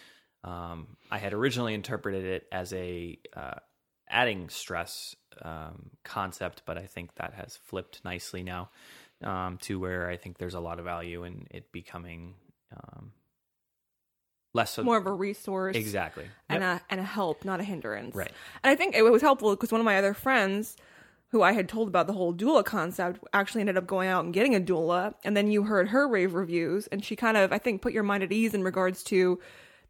[0.44, 3.56] Um, I had originally interpreted it as a uh,
[4.08, 8.70] adding stress um, concept, but I think that has flipped nicely now
[9.22, 12.34] um, to where I think there's a lot of value in it becoming
[12.72, 13.12] um,
[14.54, 14.82] less so.
[14.82, 15.76] More of a resource.
[15.76, 16.26] exactly.
[16.48, 16.80] and Yep.
[16.80, 18.14] a and a help, not a hindrance.
[18.14, 18.32] Right.
[18.62, 20.76] And I think it was helpful because one of my other friends,
[21.30, 24.32] who I had told about the whole doula concept, actually ended up going out and
[24.32, 25.14] getting a doula.
[25.24, 28.02] And then you heard her rave reviews, and she kind of, I think, put your
[28.02, 29.38] mind at ease in regards to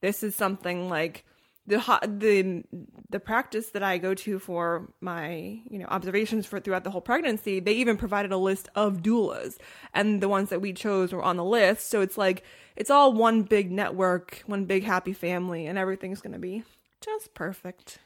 [0.01, 1.25] this is something like
[1.69, 2.65] the the
[3.11, 7.03] the practice that I go to for my you know observations for throughout the whole
[7.03, 7.61] pregnancy.
[7.61, 9.59] They even provided a list of doulas,
[9.93, 11.91] and the ones that we chose were on the list.
[11.91, 12.43] So it's like
[12.75, 16.65] it's all one big network, one big happy family, and everything's gonna be
[17.01, 17.99] just perfect.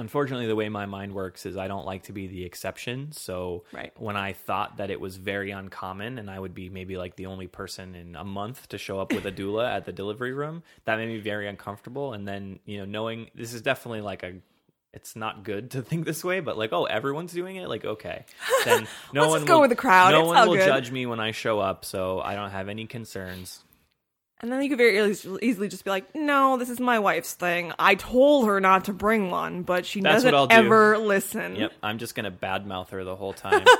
[0.00, 3.62] Unfortunately the way my mind works is i don't like to be the exception so
[3.72, 3.92] Right.
[3.98, 7.26] when i thought that it was very uncommon and i would be maybe like the
[7.26, 10.62] only person in a month to show up with a doula at the delivery room
[10.86, 14.32] that made me very uncomfortable and then you know knowing this is definitely like a
[14.92, 18.24] it's not good to think this way but like oh everyone's doing it like okay
[18.64, 20.10] then no one just go will, with the crowd.
[20.10, 20.66] no It's one will good.
[20.66, 23.62] judge me when i show up so i don't have any concerns
[24.42, 27.72] And then you could very easily, just be like, "No, this is my wife's thing.
[27.78, 30.54] I told her not to bring one, but she That's doesn't what I'll do.
[30.56, 33.64] ever listen." yep i'm just gonna badmouth her the whole time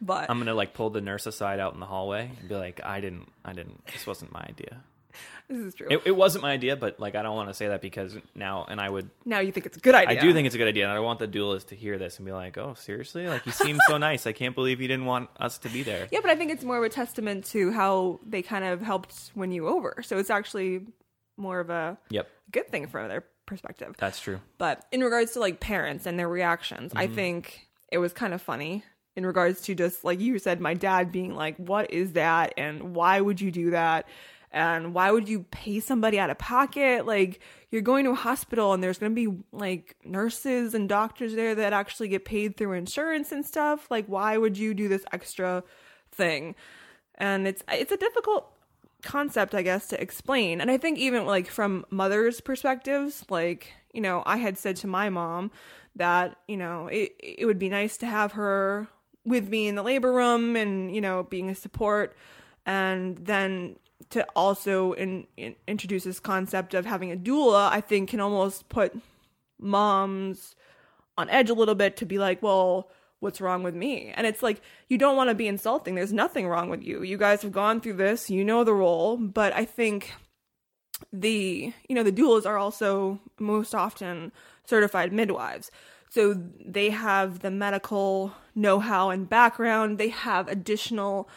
[0.00, 2.80] But I'm gonna like pull the nurse aside out in the hallway and be like,
[2.84, 3.86] I didn't, I didn't.
[3.86, 4.82] This wasn't my idea.
[5.48, 5.86] this is true.
[5.90, 8.64] It, it wasn't my idea, but like I don't want to say that because now,
[8.68, 10.18] and I would, now you think it's a good idea.
[10.18, 12.18] I do think it's a good idea, and I want the doulas to hear this
[12.18, 13.28] and be like, oh, seriously?
[13.28, 14.26] Like he seemed so nice.
[14.26, 16.08] I can't believe he didn't want us to be there.
[16.10, 19.30] Yeah, but I think it's more of a testament to how they kind of helped
[19.34, 20.02] win you over.
[20.02, 20.86] So it's actually
[21.36, 23.94] more of a Yep, good thing from their perspective.
[23.98, 24.40] that's true.
[24.58, 27.14] But in regards to like parents and their reactions, I Mm-hmm.
[27.14, 28.82] think it was kind of funny
[29.16, 32.54] in regards to just like you said, my dad being like, What is that?
[32.56, 34.08] And why would you do that?
[34.54, 37.06] And why would you pay somebody out of pocket?
[37.06, 37.40] Like,
[37.72, 41.56] you're going to a hospital and there's going to be like nurses and doctors there
[41.56, 43.90] that actually get paid through insurance and stuff.
[43.90, 45.64] Like, why would you do this extra
[46.12, 46.54] thing?
[47.16, 48.48] And it's it's a difficult
[49.02, 50.60] concept, I guess, to explain.
[50.60, 54.86] And I think even like from mothers' perspectives, like, you know, I had said to
[54.86, 55.50] my mom
[55.96, 58.86] that, you know, it it would be nice to have her
[59.24, 62.16] with me in the labor room and, you know, being a support
[62.64, 63.76] and then
[64.10, 68.68] to also in, in, introduce this concept of having a doula, I think can almost
[68.68, 68.96] put
[69.58, 70.54] moms
[71.16, 74.12] on edge a little bit to be like, well, what's wrong with me?
[74.14, 75.94] And it's like, you don't want to be insulting.
[75.94, 77.02] There's nothing wrong with you.
[77.02, 79.16] You guys have gone through this, you know the role.
[79.16, 80.12] But I think
[81.12, 84.32] the, you know, the doulas are also most often
[84.66, 85.70] certified midwives.
[86.10, 91.28] So they have the medical know how and background, they have additional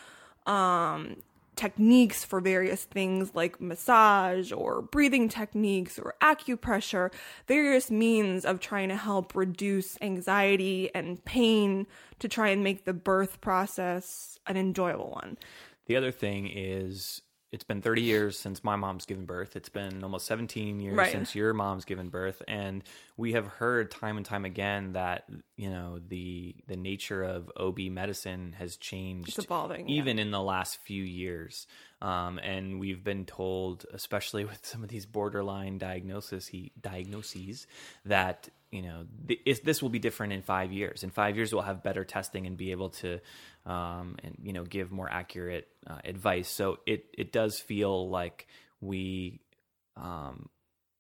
[0.46, 1.18] um,
[1.58, 7.12] techniques for various things like massage or breathing techniques or acupressure,
[7.48, 11.88] various means of trying to help reduce anxiety and pain
[12.20, 15.38] to try and make the birth process an enjoyable one.
[15.88, 19.56] The other thing is, it's been 30 years since my mom's given birth.
[19.56, 21.12] It's been almost 17 years Right.
[21.12, 22.84] since your mom's given birth, and
[23.16, 27.80] we have heard time and time again that you know the the nature of OB
[27.90, 29.96] medicine has changed, It's evolving, yeah.
[30.02, 31.68] even in the last few years.
[32.02, 37.66] Um, and we've been told, especially with some of these borderline diagnosis diagnoses,
[38.06, 41.04] that you know, th- is, this will be different in five years.
[41.04, 43.20] In five years, we'll have better testing and be able to,
[43.66, 46.50] um, and you know, give more accurate uh, advice.
[46.50, 48.48] So it it does feel like
[48.82, 49.40] we,
[49.96, 50.50] um,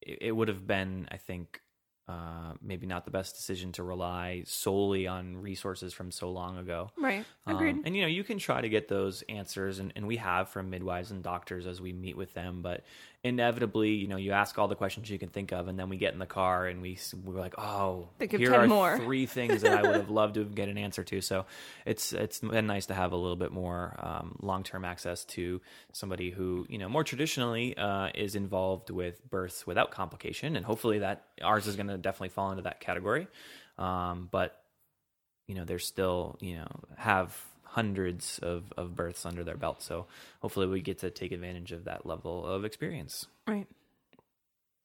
[0.01, 1.61] it, it would have been, I think,
[2.07, 6.89] uh, maybe not the best decision to rely solely on resources from so long ago.
[6.97, 7.25] Right.
[7.45, 7.71] Agreed.
[7.71, 10.47] Um, and you know, you can try to get those answers, and, and we have
[10.47, 12.61] from midwives and doctors as we meet with them.
[12.61, 12.85] But
[13.23, 15.97] inevitably, you know, you ask all the questions you can think of, and then we
[15.97, 18.97] get in the car and we we're like, oh, Think here 10 are more.
[19.03, 21.21] three things that I would have loved to get an answer to.
[21.21, 21.45] So
[21.85, 25.61] it's it's been nice to have a little bit more um, long term access to
[25.93, 30.99] somebody who you know more traditionally uh, is involved with births without complication, and hopefully
[30.99, 33.27] that ours is going to definitely fall into that category.
[33.77, 34.61] Um, but
[35.47, 37.35] you know they're still you know have
[37.69, 40.05] hundreds of, of births under their belt so
[40.41, 43.67] hopefully we get to take advantage of that level of experience right.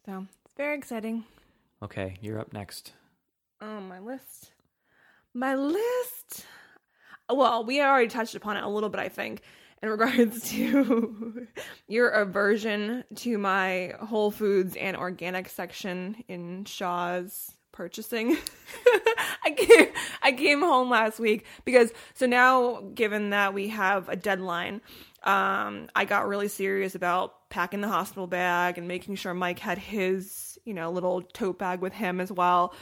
[0.06, 1.24] So it's very exciting.
[1.82, 2.92] okay you're up next
[3.64, 4.50] Oh, my list.
[5.34, 6.46] My list.
[7.30, 9.42] Well, we already touched upon it a little bit, I think,
[9.80, 11.46] in regards to
[11.86, 18.36] your aversion to my Whole Foods and organic section in Shaw's purchasing.
[19.44, 19.86] I came,
[20.22, 24.80] I came home last week because so now given that we have a deadline,
[25.24, 29.78] um, I got really serious about packing the hospital bag and making sure Mike had
[29.78, 32.74] his, you know, little tote bag with him as well.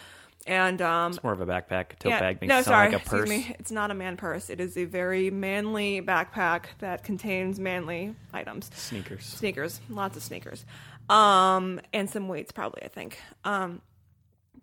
[0.46, 2.92] And um it's more of a backpack tote yeah, bag makes no, it sound sorry,
[2.92, 3.57] like a purse excuse me.
[3.59, 4.48] It's not a man purse.
[4.48, 8.70] It is a very manly backpack that contains manly items.
[8.74, 10.64] sneakers Sneakers, lots of sneakers.
[11.11, 13.18] Um and some weights probably, I think.
[13.44, 13.83] Um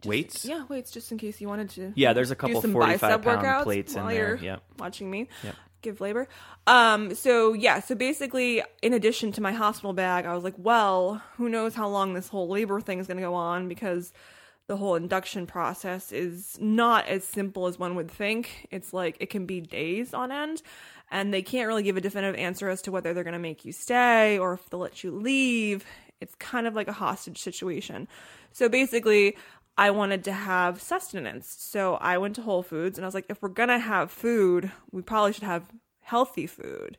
[0.05, 2.99] weights yeah, weights just in case you wanted to yeah there's a couple some 45
[3.01, 5.55] bicep pound workouts plates in there yep watching me Yep.
[5.81, 6.27] give labor.
[6.65, 11.21] Um, so yeah, so basically, in addition to my hospital bag, I was like, well,
[11.37, 14.11] who knows how long this whole labor thing is going to go on because
[14.67, 18.67] the whole induction process is not as simple as one would think.
[18.69, 20.61] It's like it can be days on end,
[21.09, 23.63] and they can't really give a definitive answer as to whether they're going to make
[23.63, 25.85] you stay or if they'll let you leave.
[26.19, 28.07] It's kind of like a hostage situation.
[28.51, 29.37] So basically,
[29.77, 31.55] I wanted to have sustenance.
[31.59, 34.11] So I went to Whole Foods and I was like, if we're going to have
[34.11, 35.63] food, we probably should have
[36.01, 36.97] healthy food.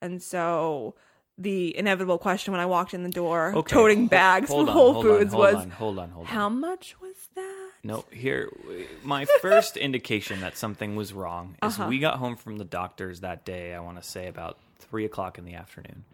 [0.00, 0.94] And so
[1.36, 4.96] the inevitable question when I walked in the door, Okay, toting bags hold from Whole
[4.96, 7.70] on, Foods, hold was on, hold on hold on how much was that?
[7.84, 8.50] No, here,
[9.04, 11.88] my first indication that something was wrong is Uh-huh.
[11.88, 15.38] we got home from the doctors that day, I want to say about three o'clock
[15.38, 16.04] in the afternoon.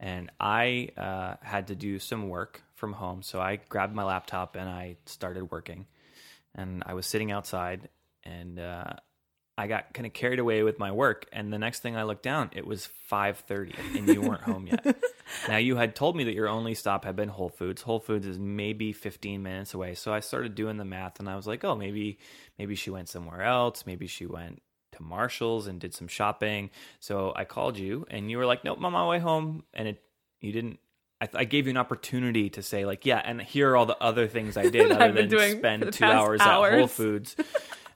[0.00, 3.22] And I uh, had to do some work from home.
[3.22, 5.86] So I grabbed my laptop and I started working.
[6.54, 7.88] And I was sitting outside
[8.24, 8.92] and uh,
[9.56, 11.24] I got kind of carried away with my work.
[11.32, 14.96] And the next thing I looked down, it was 5.30 and you weren't home yet.
[15.48, 17.80] Now you had told me that your only stop had been Whole Foods.
[17.80, 19.94] Whole Foods is maybe 15 minutes away.
[19.94, 22.18] So I started doing the math and I was like, "Oh, maybe
[22.58, 23.84] maybe she went somewhere else.
[23.86, 24.60] Maybe she went
[24.92, 26.70] to Marshalls and did some shopping."
[27.00, 29.88] So I called you and you were like, "Nope, I'm on my way home." And
[29.88, 30.02] it
[30.40, 30.78] you didn't
[31.20, 34.00] I, I gave you an opportunity to say like, "Yeah, and here are all the
[34.02, 36.86] other things I did other than spend 2 past hours, at Whole.
[36.86, 37.36] Foods."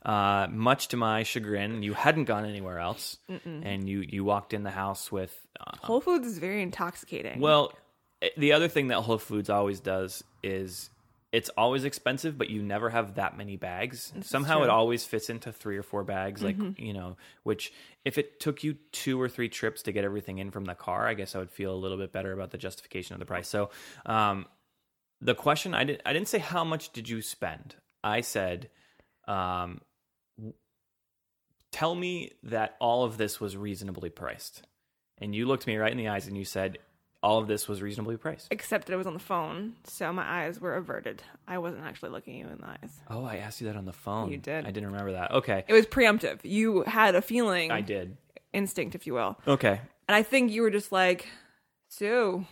[0.01, 4.63] Uh, much to my chagrin, you hadn't gone anywhere else, and you you walked in
[4.63, 7.41] the house with uh, Whole Foods is very intoxicating.
[7.41, 7.73] well,
[8.23, 10.89] eh, the other thing that Whole Foods always does is
[11.31, 14.13] it's always expensive, but you never have that many bags.
[14.23, 17.73] Somehow it always fits into three or four bags, like, you know, which
[18.05, 21.07] if it took you two or three trips to get everything in from the car,
[21.07, 23.49] I guess I would feel a little bit better about the justification of the price.
[23.49, 23.71] So,
[24.07, 24.47] um,
[25.21, 27.75] the question I didn't I didn't say how much did you spend.
[28.03, 28.71] I said,
[29.27, 29.81] um,
[31.73, 34.63] tell me that all of this was reasonably priced.
[35.19, 36.79] And you looked me right in the eyes and you said,
[37.23, 38.49] all of this was reasonably priced.
[38.51, 41.23] except that it was on the phone, so my eyes were averted.
[41.47, 43.01] I wasn't actually looking you in the eyes.
[43.11, 44.31] Oh, I asked you that on the phone.
[44.31, 44.67] You did.
[44.67, 45.33] I didn't remember that.
[45.33, 45.65] Okay.
[45.67, 46.39] It was preemptive.
[46.45, 48.17] You had a feeling, I did.
[48.53, 49.37] instinct, if you will.
[49.47, 49.81] Okay.
[50.09, 51.27] And I think you were just like,
[51.89, 52.47] Sue,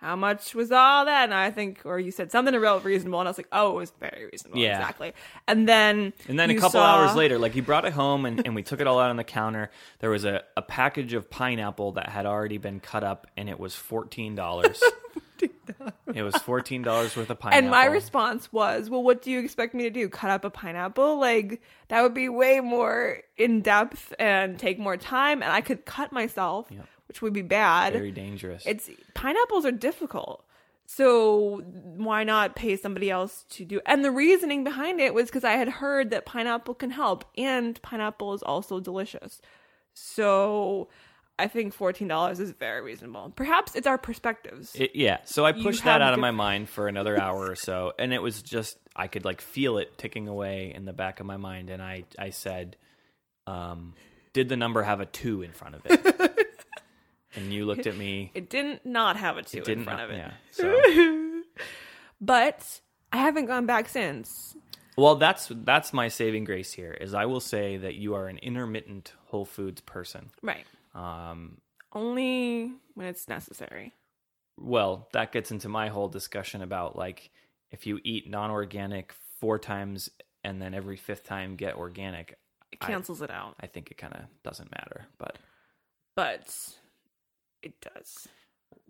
[0.00, 1.24] how much was all that?
[1.24, 3.18] And I think, or you said something real reasonable.
[3.20, 4.58] And I was like, oh, it was very reasonable.
[4.58, 4.78] Yeah.
[4.78, 5.14] Exactly.
[5.48, 6.12] And then.
[6.28, 8.62] And then a couple saw- hours later, like he brought it home and, and we
[8.62, 9.70] took it all out on the counter.
[10.00, 13.58] There was a, a package of pineapple that had already been cut up and it
[13.58, 14.82] was $14.
[16.14, 17.58] it was $14 worth of pineapple.
[17.58, 20.08] And my response was, well, what do you expect me to do?
[20.08, 21.18] Cut up a pineapple?
[21.18, 25.42] Like, that would be way more in depth and take more time.
[25.42, 26.86] And I could cut myself, Yep.
[27.08, 27.92] Which would be bad.
[27.92, 28.64] Very dangerous.
[28.66, 30.44] it's pineapples are difficult
[30.88, 31.62] so
[31.96, 35.52] why not pay somebody else to do and the reasoning behind it was because i
[35.52, 39.40] had heard that pineapple can help and pineapple is also delicious
[39.94, 40.88] so
[41.38, 43.30] I think fourteen dollars is very reasonable.
[43.36, 44.74] Perhaps it's our perspectives.
[44.74, 45.18] It, yeah.
[45.24, 48.22] So I pushed that out of my mind for another hour or so, and it
[48.22, 51.68] was just I could like feel it ticking away in the back of my mind,
[51.68, 52.76] and I I said,
[53.46, 53.92] um,
[54.32, 56.32] "Did the number have a two in front of it?"
[57.36, 58.30] and you looked at me.
[58.34, 60.16] it didn't not have a two in front of it.
[60.16, 60.32] Yeah.
[60.52, 61.42] So
[62.20, 62.80] But
[63.12, 64.56] I haven't gone back since.
[64.96, 66.92] well, that's that's my saving grace here.
[66.92, 70.30] Is I will say that you are an intermittent Whole Foods person.
[70.42, 70.64] Right.
[70.94, 71.58] Um,
[71.92, 73.92] Only when it's necessary.
[74.56, 77.30] well, that gets into my whole discussion about like
[77.70, 80.08] if you eat non-organic four times
[80.42, 82.38] and then every fifth time get organic,
[82.72, 83.56] It cancels it out.
[83.60, 85.06] I think it kind of doesn't matter.
[85.18, 85.36] But
[86.14, 86.56] But
[87.66, 88.28] it does.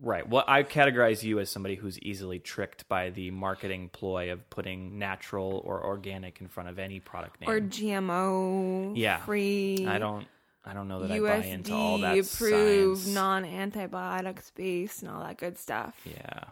[0.01, 4.49] right, well, I categorize you as somebody who's easily tricked by the marketing ploy of
[4.51, 7.49] putting natural or organic in front of any product name.
[7.51, 9.19] Or GMO Yeah.
[9.25, 9.87] free.
[9.87, 10.27] I don't,
[10.65, 13.07] I don't know that I buy into all that approved, science.
[13.07, 15.95] non antibiotic space, and all that good stuff.
[16.05, 16.45] yeah,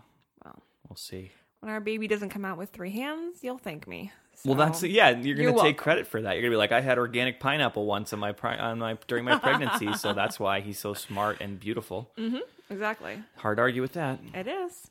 [0.44, 1.30] Well, we'll see.
[1.64, 4.12] When our baby doesn't come out with three hands, you'll thank me.
[4.44, 5.10] Well, that's So- yeah.
[5.10, 6.32] You're You're gonna take credit for that.
[6.34, 9.24] You're gonna be like, I had organic pineapple once on my pri- on my during
[9.24, 12.10] my pregnancy, so that's why he's so smart and beautiful.
[12.18, 13.22] Mm-hmm, exactly.
[13.36, 14.18] Hard to argue with that.
[14.34, 14.90] It is.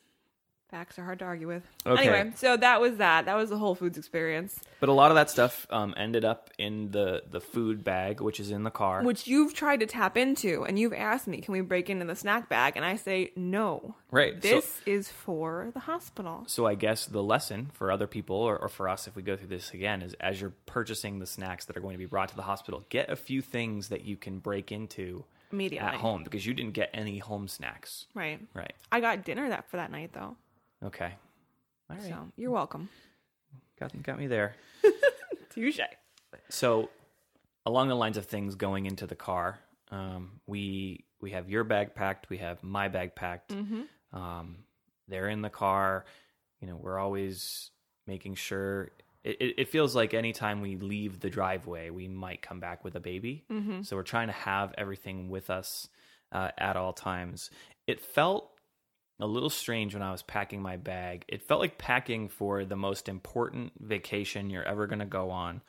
[0.74, 1.62] Facts are hard to argue with.
[1.86, 2.08] Okay.
[2.08, 3.26] Anyway, so that was that.
[3.26, 6.50] That was the Whole Foods experience, But a lot of that stuff um, ended up
[6.58, 9.04] in the the food bag, which is in the car.
[9.04, 12.16] which you've tried to tap into, and you've asked me, can we break into the
[12.16, 12.72] snack bag?
[12.74, 13.94] And I say no.
[14.10, 14.40] right.
[14.40, 16.42] This So, is for the hospital.
[16.48, 19.36] so I guess the lesson for other people or, or for us, if we go
[19.36, 22.30] through this again, is as you're purchasing the snacks that are going to be brought
[22.30, 25.86] to the hospital, get a few things that you can break into Immediately.
[25.86, 28.06] at home because you didn't get any home snacks.
[28.12, 28.40] Right.
[28.54, 28.72] Right.
[28.90, 30.36] I got dinner that for that night though.
[30.82, 31.12] Okay.
[31.90, 32.08] All right.
[32.08, 32.88] So you're welcome.
[33.78, 34.54] Got got me there.
[35.50, 35.80] Touche.
[36.48, 36.90] So,
[37.66, 39.58] along the lines of things going into the car,
[39.90, 43.52] um, we we have your bag packed, we have my bag packed.
[44.12, 44.56] Um,
[45.08, 46.04] they're in the car.
[46.60, 47.70] You know, we're always
[48.06, 48.90] making sure.
[49.22, 52.94] It, it, it feels like anytime we leave the driveway, we might come back with
[52.94, 53.44] a baby.
[53.84, 55.88] So we're trying to have everything with us
[56.30, 57.50] uh, at all times.
[57.86, 58.50] It felt
[59.20, 61.24] a little strange when I was packing my bag.
[61.28, 65.62] It felt like packing for the most important vacation you're ever going to go on.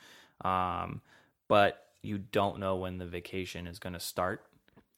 [0.44, 1.02] Um,
[1.48, 4.44] but you don't know when the vacation is going to start.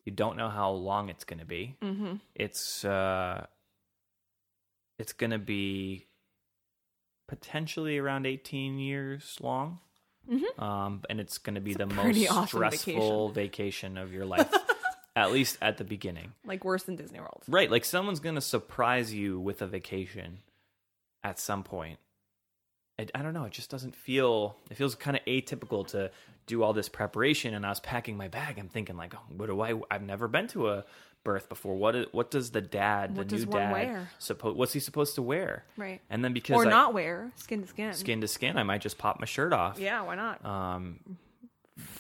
[0.06, 1.76] You don't know how long it's going to be.
[1.82, 2.16] Mm-hmm.
[2.36, 3.46] It's uh,
[4.98, 6.06] it's going to be
[7.28, 9.80] potentially around 18 years long.
[10.58, 14.52] Um, and it's going to be the most awesome stressful vacation of your life,
[15.18, 16.34] at least at the beginning.
[16.46, 17.44] Like worse than Disney World.
[17.48, 20.40] Right, like someone's gonna surprise you with a vacation
[21.24, 22.00] at some point.
[23.00, 23.44] I, I don't know.
[23.46, 24.56] It just doesn't feel.
[24.72, 26.12] It feels kind of atypical to
[26.46, 27.54] do all this preparation.
[27.54, 28.58] And I was packing my bag.
[28.58, 29.74] I'm thinking like, oh, what do I?
[29.92, 30.86] I've never been to a
[31.24, 31.76] birth before.
[31.76, 31.96] What?
[31.96, 34.10] is- What does the dad, the new dad, wear?
[34.18, 34.56] supposed?
[34.58, 35.66] What's he supposed to wear?
[35.76, 36.00] Right.
[36.10, 37.94] And then because Or I, not wear skin to skin.
[37.94, 39.78] skin to skin, I might just pop my shirt off.
[39.80, 40.44] Yeah, why not?
[40.46, 41.00] Um,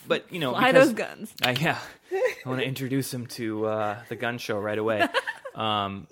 [0.07, 1.33] but you know, Fly because- those guns.
[1.45, 1.77] uh, yeah,
[2.11, 5.07] I want to introduce him to uh, the gun show right away.
[5.55, 6.07] Um,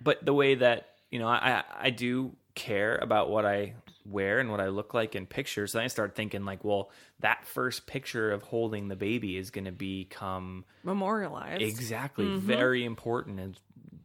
[0.00, 3.74] but the way that you know, I I- I do care about what I
[4.06, 5.72] wear and what I look like in pictures.
[5.72, 6.90] Then I start thinking like, well,
[7.20, 11.60] that first picture of holding the baby is going to become Memorialized.
[11.62, 12.46] exactly Mm-hmm.
[12.46, 13.60] very important, and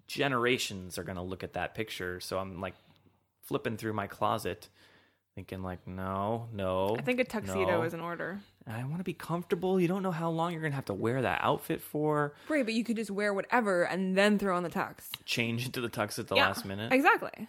[0.07, 2.19] generations are going to look at that picture.
[2.19, 2.75] So I'm like
[3.43, 4.69] flipping through my closet.
[5.35, 6.95] Thinking like no, no.
[6.97, 7.81] I think a tuxedo no.
[7.83, 8.39] is in order.
[8.69, 9.79] I want to be comfortable.
[9.79, 12.33] You don't know how long you're gonna have to wear that outfit for.
[12.49, 14.95] Right, but you could just wear whatever and then throw on the tux.
[15.25, 16.91] Change into the tux at the Yeah, last minute.
[16.91, 17.47] Exactly.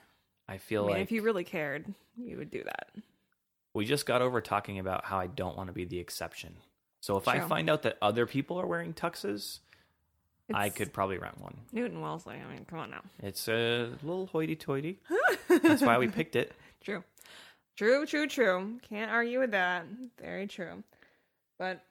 [0.48, 2.88] I feel I mean, like if you really cared, you would do that.
[3.74, 6.54] we just got over talking about how I don't want to be the exception.
[7.00, 9.58] So if I find out that other people are wearing tuxes,
[10.52, 11.56] I could probably rent one.
[11.72, 12.36] Newton Wellesley.
[12.36, 13.02] I mean, come on now.
[13.22, 14.98] It's a little hoity-toity.
[15.48, 16.52] That's why we picked it.
[16.82, 17.04] True.
[17.76, 18.78] True, true, true.
[18.88, 19.84] Can't argue with that.
[20.20, 20.82] Very true.
[21.58, 21.84] But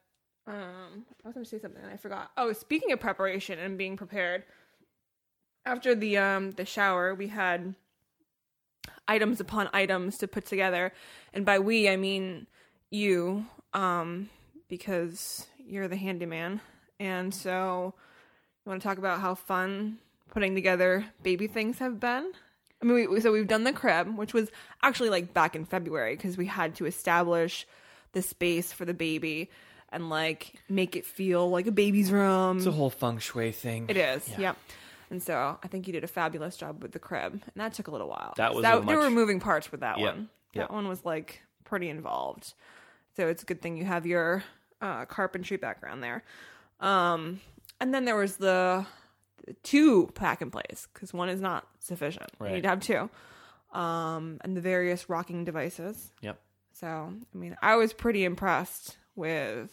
[0.46, 2.32] um I was gonna say something and I forgot.
[2.38, 4.44] Oh, speaking of preparation and being prepared,
[5.66, 7.76] after the um the shower we had
[9.08, 10.92] items upon items to put together.
[11.34, 12.48] And by we I mean
[12.90, 14.30] you, um,
[14.70, 16.62] because you're the handyman.
[17.00, 17.94] And so
[18.66, 20.00] you wanna talk about how fun
[20.30, 22.32] putting together baby things have been?
[22.82, 24.52] I mean, we, so we've done the crib, which was
[24.84, 27.66] actually like back in February because we had to establish
[28.18, 29.50] the space for the baby
[29.92, 32.58] and like make it feel like a baby's room.
[32.58, 33.86] It's a whole feng shui thing.
[33.90, 34.40] It is, Yeah.
[34.40, 34.58] yep.
[35.10, 37.88] And so I think you did a fabulous job with the crib, and that took
[37.88, 38.34] a little while.
[38.36, 40.30] That was a there were moving parts with that Yep, one.
[40.54, 40.68] yep.
[40.68, 42.54] That one was like pretty involved.
[43.16, 44.44] So it's a good thing you have your
[44.82, 46.24] uh, carpentry background there.
[46.82, 47.40] Um,
[47.80, 48.86] And then there was the,
[49.46, 52.30] the two pack and plays because one is not sufficient.
[52.42, 53.10] You need to have two.
[53.72, 56.12] Um, and the various rocking devices.
[56.22, 56.40] Yep.
[56.80, 59.72] So, I mean, I was pretty impressed with,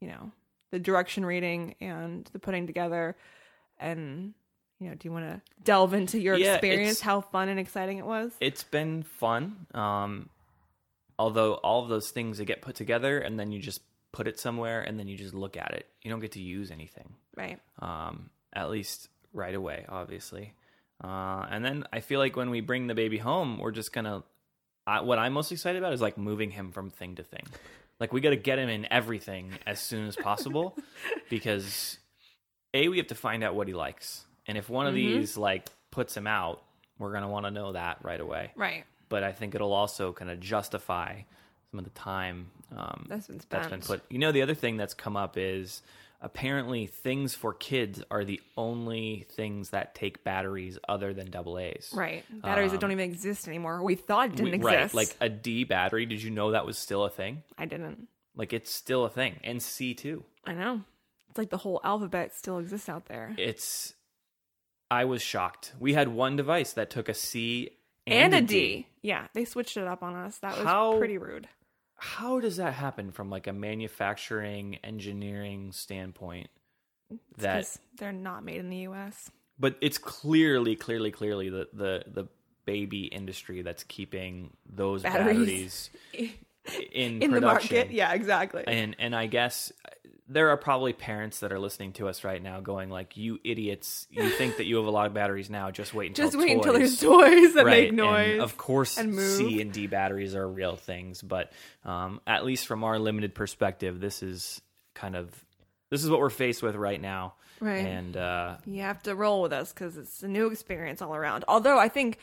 [0.00, 0.30] you know,
[0.70, 3.16] the direction reading and the putting together.
[3.78, 4.34] And,
[4.78, 7.98] you know, do you want to delve into your Yeah, experience, how fun and exciting
[7.98, 8.32] it was?
[8.40, 9.66] It's been fun.
[9.74, 10.28] Um,
[11.18, 13.80] although all of those things they get put together and then you just
[14.12, 15.86] put it somewhere and then you just look at it.
[16.02, 17.14] You don't get to use anything.
[17.36, 17.58] Right.
[17.80, 20.52] um, at least right away, obviously.
[21.02, 24.22] Uh, and then I feel like when we bring the baby home, we're just gonna.
[24.86, 27.44] I, what I'm most excited about is like moving him from thing to thing.
[28.00, 30.76] Like we got to get him in everything as soon as possible
[31.30, 31.98] because
[32.74, 35.68] a we have to find out what he likes, and if one of these like
[35.90, 36.62] puts him out,
[36.98, 38.50] we're gonna want to know that right away.
[38.56, 38.84] Right.
[39.08, 41.20] But I think it'll also kind of justify
[41.70, 44.02] some of the time um, That's been that's been put.
[44.08, 45.82] You know, the other thing that's come up is
[46.22, 51.90] apparently things for kids are the only things that take batteries other than double A's.
[51.94, 52.24] Right.
[52.42, 53.82] Batteries that don't even exist anymore.
[53.82, 54.94] We thought it didn't Um, We- exist.
[54.94, 56.06] Right, like a D battery.
[56.06, 57.42] Did you know that was still a thing?
[57.58, 58.08] I didn't.
[58.34, 60.24] Like it's still a thing, and C too.
[60.46, 60.84] I know.
[61.28, 63.34] It's like the whole alphabet still exists out there.
[63.36, 63.94] It's.
[64.90, 65.72] I was shocked.
[65.80, 67.70] We had one device that took a C
[68.06, 68.86] And, and, a D.
[69.02, 70.38] Yeah, they switched it up on us.
[70.38, 71.48] That was How- pretty rude.
[72.04, 76.48] How does that happen from like a manufacturing engineering standpoint?
[77.38, 79.30] That they're not made in the US.
[79.56, 82.26] but it's clearly clearly clearly the the the
[82.64, 85.90] baby industry that's keeping those Batteries.
[86.12, 86.34] batteries,
[86.92, 87.90] in In the market.
[87.90, 88.64] Yeah, exactly.
[88.66, 89.72] and and I guess
[90.28, 94.06] there are probably parents that are listening to us right now going like you idiots
[94.08, 96.46] you think that you have a lot of batteries now just wait until Just wait
[96.48, 96.56] toys.
[96.56, 98.32] until there's toys that right make noise.
[98.34, 99.18] and of course and.
[99.18, 101.52] C and D batteries are real things but
[101.84, 104.62] um, at least from our limited perspective this is
[104.94, 105.28] kind of
[105.90, 107.86] this is what we're faced with right now Right.
[107.86, 111.44] and uh, you have to roll with us because it's a new experience all around.
[111.46, 112.18] Although I think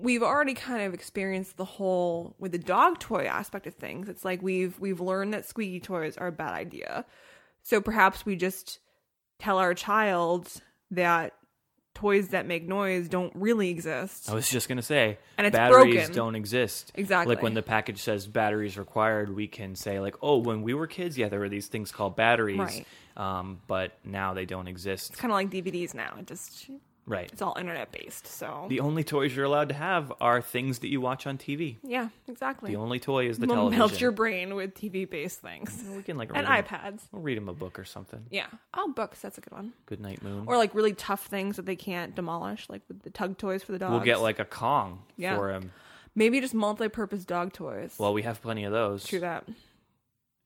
[0.00, 4.08] we've already kind of experienced the whole with the dog toy aspect of things.
[4.08, 7.04] It's like we've we've learned that squeaky toys are a bad idea.
[7.62, 8.78] So perhaps we just
[9.38, 10.50] tell our child
[10.90, 11.32] that
[11.94, 14.28] toys that make noise don't really exist.
[14.28, 16.12] I was just gonna say, And it's batteries broken.
[16.14, 16.90] don't exist.
[16.96, 17.34] Exactly.
[17.36, 20.88] Like when the package says batteries required, we can say like, oh, when we were
[20.88, 22.86] kids, yeah, there were these things called batteries, Right.
[23.16, 25.12] um, but now they don't exist.
[25.12, 26.16] It's kind of like DVDs now.
[26.18, 26.68] It just
[27.06, 27.30] Right.
[27.32, 28.26] it's all internet based.
[28.26, 31.76] So The only toys you're allowed to have are things that you watch on TV.
[31.82, 32.70] yeah, exactly.
[32.70, 34.00] The only toy is the Melt television.
[34.00, 37.00] your brain with TV based things we can like and iPads.
[37.12, 38.24] We'll read them a book or something.
[38.30, 38.46] Yeah.
[38.72, 39.20] Oh, books.
[39.20, 39.72] That's a good one.
[39.86, 40.44] Good night, moon.
[40.46, 43.72] Or like really tough things that they can't demolish, like with the tug toys for
[43.72, 43.90] the dogs.
[43.92, 45.36] we'll get like a Kong Yeah.
[45.36, 45.72] for him.
[46.14, 47.96] maybe just multi-purpose dog toys.
[47.98, 49.44] Well, we have plenty of those, True that.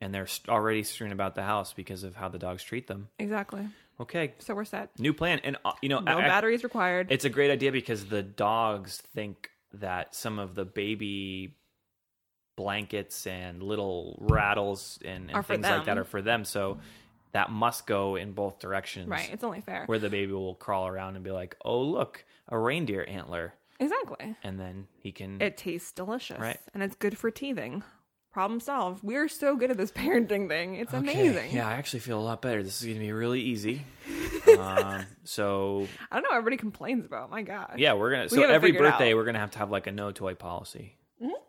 [0.00, 3.08] And they're already strewn about the house because of how the dogs treat them.
[3.18, 3.66] Exactly.
[4.00, 4.90] Okay, So we're set.
[4.98, 7.08] new plan, and uh, you know, No I- batteries required.
[7.10, 11.56] It's a great idea because the dogs think that some of the baby
[12.56, 16.44] blankets and little rattles and, and things like that are for them.
[16.44, 16.78] So
[17.32, 19.08] that must go in both directions.
[19.08, 19.28] right.
[19.32, 19.84] It's only fair.
[19.86, 24.34] Where the baby will crawl around and be like, "Oh, look, a reindeer antler," Exactly.
[24.42, 25.40] and then he can.
[25.40, 26.38] It tastes delicious.
[26.40, 26.58] Right.
[26.74, 27.82] And it's good for teething.
[28.38, 29.02] Problem solved.
[29.02, 30.76] We're so good at this parenting thing.
[30.76, 31.56] It's Okay, amazing.
[31.56, 32.62] Yeah, I actually feel a lot better.
[32.62, 33.84] This is going to be really easy.
[34.60, 36.36] um, so I don't know.
[36.36, 37.32] Everybody complains about.
[37.32, 37.72] My gosh.
[37.78, 38.28] yeah, we're gonna.
[38.28, 40.94] So every birthday, we're gonna have to have like a no toy policy,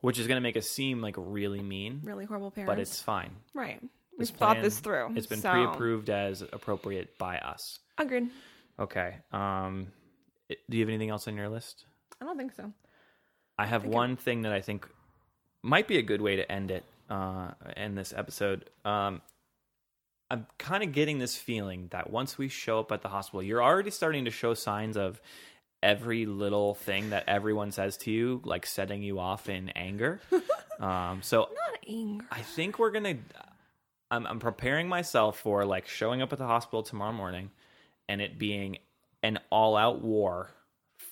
[0.02, 2.72] which is gonna make us seem like really mean, Really horrible parents.
[2.72, 3.36] but it's fine.
[3.54, 3.80] right.
[3.82, 5.14] We've This thought plan- this through.
[5.16, 7.78] It's been so- pre-approved as appropriate by us.
[8.00, 8.30] Agreed.
[8.80, 9.18] Okay.
[9.32, 9.90] Um,
[10.50, 11.86] do you have anything else on your list?
[12.20, 12.74] I don't think so.
[13.60, 14.88] I have think one thing that I think
[15.64, 16.84] might be a good way to end it.
[17.10, 18.70] Uh, end this episode.
[18.86, 19.22] Um,
[20.32, 23.64] I'm kind of getting this feeling that once we show up at the hospital, you're
[23.64, 25.20] already starting to show signs of
[25.82, 30.22] every little thing that everyone says to you, like setting you off in anger.
[30.80, 32.26] um, so Not anger.
[32.32, 33.16] I think we're gonna.
[34.12, 37.50] I'm, I'm preparing myself for like showing up at the hospital tomorrow morning,
[38.08, 38.78] and it being
[39.24, 40.52] an all-out war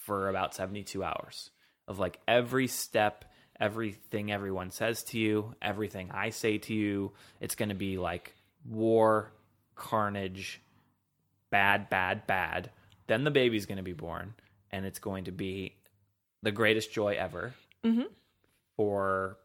[0.05, 1.49] for about 72 hours
[1.87, 3.25] of like every step,
[3.59, 7.11] everything everyone says to you, everything I say to you.
[7.39, 8.33] It's gonna be like
[8.65, 9.31] war,
[9.75, 10.61] carnage,
[11.49, 12.69] bad, bad, bad.
[13.07, 14.33] Then the baby's gonna be born,
[14.71, 15.75] and it's going to be
[16.43, 17.53] the greatest joy ever
[17.85, 18.03] Mm-hmm.
[18.75, 19.37] for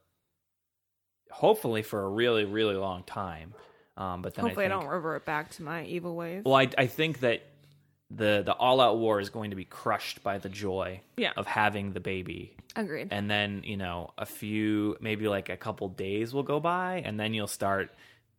[1.30, 3.54] hopefully for a really really long time
[3.96, 6.42] um but then Hopefully, I, I, don't revert back to my evil ways.
[6.44, 7.42] well I, I think that
[8.14, 11.32] the the all out war is going to be crushed by the joy Yeah.
[11.36, 13.08] of having the baby Agreed.
[13.10, 17.18] and then you know a few maybe like a couple days will go by and
[17.18, 17.90] then you'll start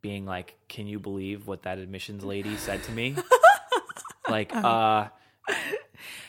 [0.02, 3.16] being like can you believe what that admissions lady said to me
[4.28, 5.08] like, uh,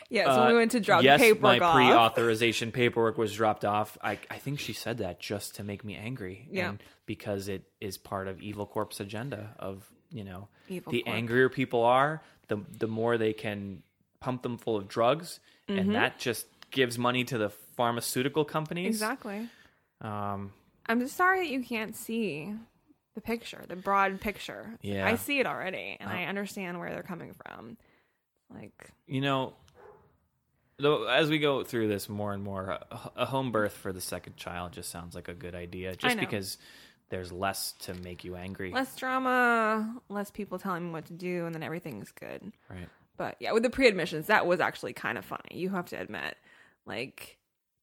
[0.10, 1.76] Yeah, so when we went to drop yes, the paperwork my off.
[1.76, 3.98] pre-authorization paperwork was dropped off.
[4.04, 6.48] I, I think she said that just to make me angry.
[6.52, 6.70] Yeah.
[6.70, 11.16] And because it is part of Evil Corp's agenda of, you know, Evil the Corp.
[11.16, 13.84] angrier people are, the the more they can
[14.20, 15.40] pump them full of drugs,
[15.70, 15.80] Mm-hmm.
[15.80, 18.88] and that just gives money to the pharmaceutical companies.
[18.96, 19.50] exactly.
[20.02, 20.52] Um,
[20.86, 22.54] I'm just sorry that you can't see
[23.16, 24.76] the picture, the broad picture.
[24.82, 25.08] Yeah.
[25.08, 27.78] I see it already, and I understand where they're coming from.
[28.54, 29.54] Like, you know,
[30.78, 34.02] though, as we go through this more and more, a, a home birth for the
[34.02, 36.58] second child just sounds like a good idea, just because
[37.10, 38.72] there's less to make you angry.
[38.72, 42.52] less drama, less people telling me what to do, and then everything's good.
[42.70, 42.90] Right.
[43.18, 45.54] But yeah, with the pre admissions, that was actually kind of funny.
[45.54, 46.36] You have to admit.
[46.86, 47.38] Like,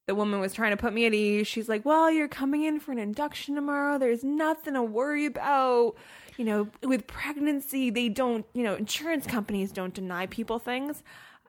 [0.07, 1.47] the woman was trying to put me at ease.
[1.47, 3.99] She's like, Well, you're coming in for an induction tomorrow.
[3.99, 5.95] There's nothing to worry about.
[6.39, 11.03] You know, with pregnancy, they don't, you know, insurance companies don't deny people things.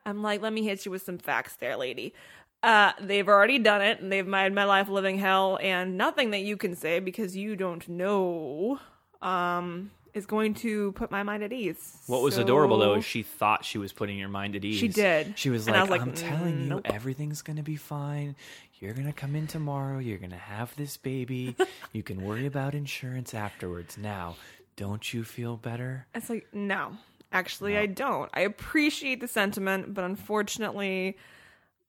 [0.06, 2.14] I'm like, Let me hit you with some facts there, lady.
[2.64, 6.40] Uh, they've already done it and they've made my life living hell, and nothing that
[6.40, 8.78] you can say because you don't know
[9.20, 11.98] um, is going to put my mind at ease.
[12.06, 14.78] What was adorable though is she thought she was putting your mind at ease.
[14.78, 15.38] She did.
[15.38, 18.36] She was like, was like, "I'm telling you, "Nope." everything's gonna be fine.
[18.80, 19.98] You're gonna come in tomorrow.
[19.98, 21.56] You're gonna have this baby.
[21.92, 23.98] you can worry about insurance afterwards.
[23.98, 24.36] Now,
[24.76, 26.92] don't you feel better?" It's like, no,
[27.32, 28.30] actually, I don't.
[28.32, 31.16] I appreciate the sentiment, but unfortunately,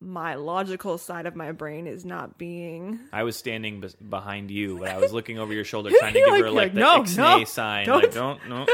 [0.05, 2.99] my logical side of my brain is not being.
[3.11, 6.29] I was standing behind you, but I was looking over your shoulder, trying to give
[6.29, 7.03] her like, like the no,
[7.37, 7.85] no, sign.
[7.87, 8.03] don't.
[8.03, 8.65] Like, don't, no.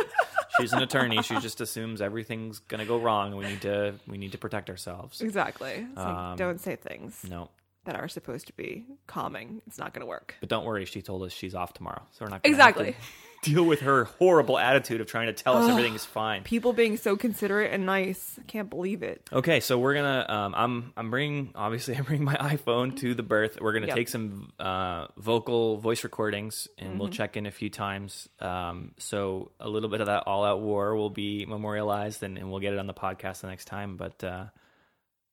[0.59, 1.21] She's an attorney.
[1.23, 3.35] She just assumes everything's gonna go wrong.
[3.37, 5.21] We need to, we need to protect ourselves.
[5.21, 5.71] Exactly.
[5.89, 7.49] It's like, Um, don't say things No,
[7.85, 9.61] that are supposed to be calming.
[9.67, 10.35] It's not going to work.
[10.41, 10.85] but don't worry.
[10.85, 12.95] She told us she's off tomorrow, so we're not gonna Exactly.
[13.41, 16.43] Deal with her horrible attitude of trying to tell us everything is fine.
[16.43, 18.37] People being so considerate and nice.
[18.39, 19.27] I can't believe it.
[19.33, 20.25] Okay, so we're gonna.
[20.29, 23.57] Um, I'm I'm bringing obviously I'm bringing my iPhone to the birth.
[23.59, 23.95] We're gonna Yep.
[23.95, 26.99] take some uh, vocal voice recordings and Mm-hmm.
[26.99, 28.29] we'll check in a few times.
[28.39, 32.51] Um, so a little bit of that all out war will be memorialized and, and
[32.51, 33.97] we'll get it on the podcast the next time.
[33.97, 34.45] But uh,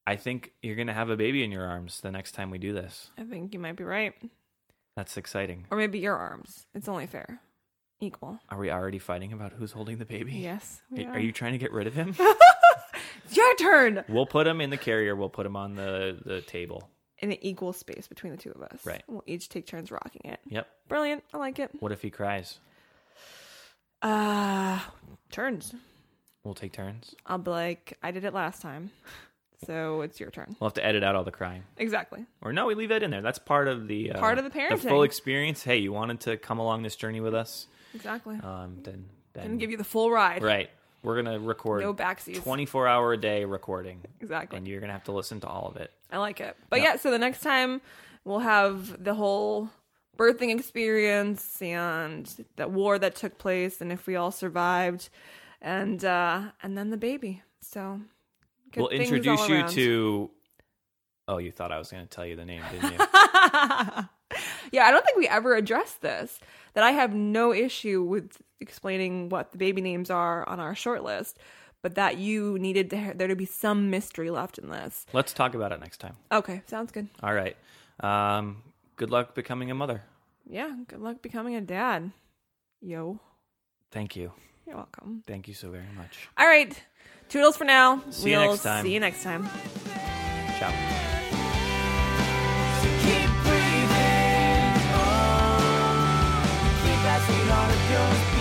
[0.07, 2.73] I think you're gonna have a baby in your arms the next time we do
[2.73, 3.11] this.
[3.19, 4.15] I think you might be right.
[4.97, 5.67] That's exciting.
[5.71, 6.67] Or maybe your arms.
[6.75, 7.41] It's only fair.
[8.01, 8.39] Equal.
[8.49, 10.33] Are we already fighting about who's holding the baby?
[10.33, 10.81] Yes.
[10.91, 12.15] we Are you trying to get rid of him?
[13.25, 14.05] It's your turn.
[14.09, 15.15] we'll put him in the carrier.
[15.15, 16.89] We'll put him on the the table.
[17.19, 18.87] In an equal space between the two of us.
[18.87, 19.03] Right.
[19.07, 20.41] We'll each take turns rocking it.
[20.47, 20.67] Yep.
[20.89, 21.25] Brilliant.
[21.35, 21.71] I like it.
[21.79, 22.59] What if he cries?
[24.01, 24.81] Uh
[25.31, 25.75] turns.
[26.45, 27.15] We'll take turns.
[27.27, 28.91] I'll be like, I did it last time.
[29.67, 30.55] So it's your turn.
[30.61, 31.65] We'll have to edit out all the crying.
[31.79, 32.25] Exactly.
[32.43, 33.23] Or no, we leave that in there.
[33.23, 35.65] That's part of the uh, Part of the the full experience.
[35.65, 37.67] Hey, you wanted to come along this journey with us?
[37.95, 38.37] Exactly.
[38.43, 40.43] Um, then then Gonna give you the full ride.
[40.43, 40.71] right.
[41.03, 42.43] We're gonna record No backsies.
[42.43, 44.59] twenty four hour a day recording, Exactly.
[44.59, 45.93] and you're gonna have to listen to all of it.
[46.11, 46.57] I like it.
[46.71, 46.97] But Yeah.
[46.97, 47.81] so the next time
[48.25, 49.71] we'll have the whole
[50.17, 55.09] birthing experience and the war that took place and if we all survived
[55.63, 57.43] and uh and then the baby.
[57.61, 58.01] So
[58.73, 59.69] good we'll things introduce all you around.
[59.71, 60.31] to.
[61.29, 62.99] Oh, you thought I was gonna tell you the name, didn't you?
[64.73, 66.39] Yeah, I don't think we ever addressed this.
[66.75, 71.03] That I have no issue with explaining what the baby names are on our short
[71.03, 71.39] list,
[71.83, 75.07] but that you needed to, there to be some mystery left in this.
[75.13, 76.17] Let's talk about it next time.
[76.31, 77.09] Okay, sounds good.
[77.23, 77.57] All right.
[78.01, 78.63] Um,
[78.97, 80.03] good luck becoming a mother.
[80.49, 82.13] Yeah, good luck becoming a dad.
[82.81, 83.19] Yo,
[83.91, 84.33] Thank you.
[84.67, 85.23] you're welcome.
[85.27, 86.29] Thank you so very much.
[86.37, 86.81] All right,
[87.29, 88.03] toodles for now.
[88.11, 88.85] See you we'll next time.
[88.85, 89.49] See you next time.
[90.59, 91.18] Ciao.
[97.99, 98.38] Studios.